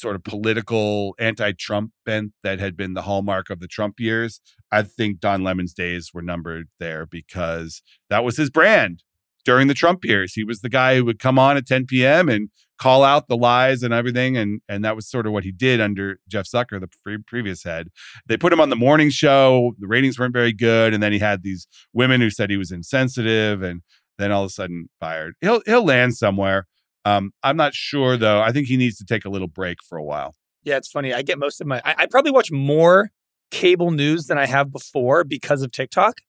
sort 0.00 0.16
of 0.16 0.24
political 0.24 1.14
anti-Trump 1.18 1.92
bent 2.04 2.32
that 2.42 2.58
had 2.58 2.76
been 2.76 2.94
the 2.94 3.02
hallmark 3.02 3.50
of 3.50 3.60
the 3.60 3.68
Trump 3.68 4.00
years, 4.00 4.40
I 4.72 4.82
think 4.82 5.20
Don 5.20 5.42
Lemon's 5.44 5.74
days 5.74 6.10
were 6.14 6.22
numbered 6.22 6.68
there 6.78 7.06
because 7.06 7.82
that 8.08 8.24
was 8.24 8.36
his 8.36 8.50
brand. 8.50 9.02
during 9.44 9.68
the 9.68 9.74
Trump 9.74 10.04
years. 10.04 10.34
He 10.34 10.44
was 10.44 10.60
the 10.60 10.68
guy 10.68 10.96
who 10.96 11.04
would 11.04 11.18
come 11.18 11.38
on 11.38 11.56
at 11.56 11.66
10 11.66 11.86
p.m. 11.86 12.28
and 12.28 12.50
call 12.78 13.04
out 13.04 13.28
the 13.28 13.36
lies 13.36 13.82
and 13.82 13.92
everything. 13.92 14.36
And, 14.36 14.60
and 14.68 14.84
that 14.84 14.96
was 14.96 15.08
sort 15.08 15.26
of 15.26 15.32
what 15.32 15.44
he 15.44 15.52
did 15.52 15.80
under 15.80 16.18
Jeff 16.28 16.46
Zucker, 16.46 16.80
the 16.80 16.88
pre- 17.02 17.18
previous 17.18 17.64
head. 17.64 17.88
They 18.26 18.36
put 18.36 18.52
him 18.52 18.60
on 18.60 18.70
the 18.70 18.76
morning 18.76 19.10
show. 19.10 19.72
The 19.78 19.86
ratings 19.86 20.18
weren't 20.18 20.32
very 20.32 20.52
good. 20.52 20.94
And 20.94 21.02
then 21.02 21.12
he 21.12 21.18
had 21.18 21.42
these 21.42 21.66
women 21.92 22.20
who 22.20 22.30
said 22.30 22.50
he 22.50 22.56
was 22.56 22.70
insensitive 22.72 23.62
and 23.62 23.82
then 24.18 24.32
all 24.32 24.44
of 24.44 24.48
a 24.48 24.50
sudden 24.52 24.88
fired. 25.00 25.34
He'll, 25.40 25.62
he'll 25.66 25.84
land 25.84 26.16
somewhere. 26.16 26.66
Um, 27.04 27.32
I'm 27.42 27.56
not 27.56 27.74
sure 27.74 28.16
though. 28.16 28.40
I 28.40 28.52
think 28.52 28.66
he 28.66 28.76
needs 28.76 28.96
to 28.98 29.04
take 29.04 29.24
a 29.24 29.30
little 29.30 29.48
break 29.48 29.78
for 29.88 29.98
a 29.98 30.04
while. 30.04 30.34
Yeah, 30.64 30.76
it's 30.76 30.90
funny. 30.90 31.14
I 31.14 31.22
get 31.22 31.38
most 31.38 31.60
of 31.60 31.66
my. 31.66 31.80
I, 31.84 31.94
I 31.98 32.06
probably 32.06 32.30
watch 32.30 32.50
more 32.52 33.10
cable 33.50 33.90
news 33.90 34.26
than 34.26 34.38
I 34.38 34.46
have 34.46 34.72
before 34.72 35.24
because 35.24 35.62
of 35.62 35.72
TikTok. 35.72 36.20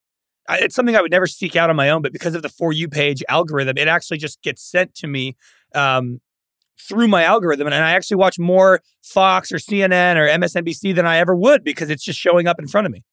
I, 0.47 0.60
it's 0.60 0.75
something 0.75 0.95
I 0.95 1.01
would 1.01 1.12
never 1.12 1.27
seek 1.27 1.55
out 1.55 1.69
on 1.69 1.75
my 1.75 1.89
own, 1.89 2.01
but 2.01 2.13
because 2.13 2.36
of 2.36 2.41
the 2.41 2.49
for 2.49 2.71
you 2.71 2.88
page 2.88 3.23
algorithm, 3.29 3.77
it 3.77 3.88
actually 3.88 4.17
just 4.17 4.41
gets 4.41 4.63
sent 4.63 4.95
to 4.95 5.07
me 5.07 5.36
um, 5.75 6.21
through 6.79 7.07
my 7.07 7.23
algorithm, 7.23 7.67
and 7.67 7.75
I 7.75 7.91
actually 7.91 8.17
watch 8.17 8.39
more 8.39 8.81
Fox 9.03 9.51
or 9.51 9.57
CNN 9.57 10.15
or 10.15 10.27
MSNBC 10.27 10.95
than 10.95 11.05
I 11.05 11.17
ever 11.17 11.36
would 11.36 11.63
because 11.63 11.89
it's 11.89 12.03
just 12.03 12.19
showing 12.19 12.47
up 12.47 12.60
in 12.60 12.67
front 12.67 12.88
of 12.88 12.93
me. 12.93 13.03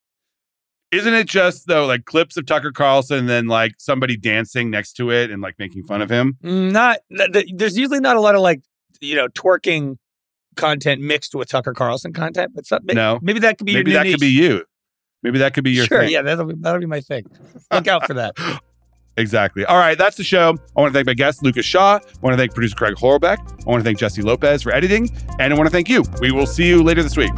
Isn't 0.90 1.12
it 1.14 1.28
just 1.28 1.66
though 1.66 1.86
like 1.86 2.04
clips 2.06 2.36
of 2.36 2.46
Tucker 2.46 2.72
Carlson 2.72 3.18
and 3.18 3.28
then 3.28 3.46
like 3.46 3.72
somebody 3.78 4.16
dancing 4.16 4.70
next 4.70 4.94
to 4.94 5.10
it 5.10 5.30
and 5.30 5.42
like 5.42 5.54
making 5.58 5.84
fun 5.84 6.00
of 6.02 6.10
him? 6.10 6.38
Mm, 6.42 6.72
Not 6.72 6.98
th- 7.14 7.32
th- 7.32 7.46
there's 7.54 7.76
usually 7.76 8.00
not 8.00 8.16
a 8.16 8.20
lot 8.20 8.34
of 8.34 8.40
like 8.40 8.62
you 9.00 9.14
know 9.14 9.28
twerking 9.28 9.96
content 10.56 11.00
mixed 11.00 11.34
with 11.34 11.48
Tucker 11.48 11.74
Carlson 11.74 12.12
content, 12.12 12.52
but 12.54 12.66
some, 12.66 12.80
No. 12.84 13.18
maybe 13.22 13.38
that 13.40 13.58
could 13.58 13.66
be 13.66 13.74
Maybe 13.74 13.92
that 13.92 14.06
could 14.06 14.18
be 14.20 14.28
you. 14.28 14.64
Maybe 15.22 15.38
that 15.40 15.52
could 15.54 15.64
be 15.64 15.72
your 15.72 15.84
sure, 15.86 16.00
thing. 16.00 16.10
yeah, 16.12 16.22
that'll 16.22 16.46
be, 16.46 16.54
that'll 16.58 16.80
be 16.80 16.86
my 16.86 17.00
thing. 17.00 17.24
Look 17.72 17.86
out 17.88 18.06
for 18.06 18.14
that. 18.14 18.34
Exactly. 19.16 19.64
All 19.64 19.76
right, 19.78 19.98
that's 19.98 20.16
the 20.16 20.22
show. 20.22 20.54
I 20.76 20.80
want 20.80 20.92
to 20.92 20.96
thank 20.96 21.08
my 21.08 21.12
guest, 21.14 21.42
Lucas 21.42 21.66
Shaw. 21.66 21.96
I 21.96 22.00
want 22.22 22.34
to 22.34 22.36
thank 22.36 22.54
producer 22.54 22.76
Craig 22.76 22.94
Horlbeck. 22.94 23.38
I 23.66 23.68
want 23.68 23.80
to 23.80 23.84
thank 23.84 23.98
Jessie 23.98 24.22
Lopez 24.22 24.62
for 24.62 24.72
editing. 24.72 25.10
And 25.40 25.52
I 25.52 25.56
want 25.56 25.66
to 25.66 25.72
thank 25.72 25.88
you. 25.88 26.04
We 26.20 26.30
will 26.30 26.46
see 26.46 26.68
you 26.68 26.84
later 26.84 27.02
this 27.02 27.16
week. 27.16 27.32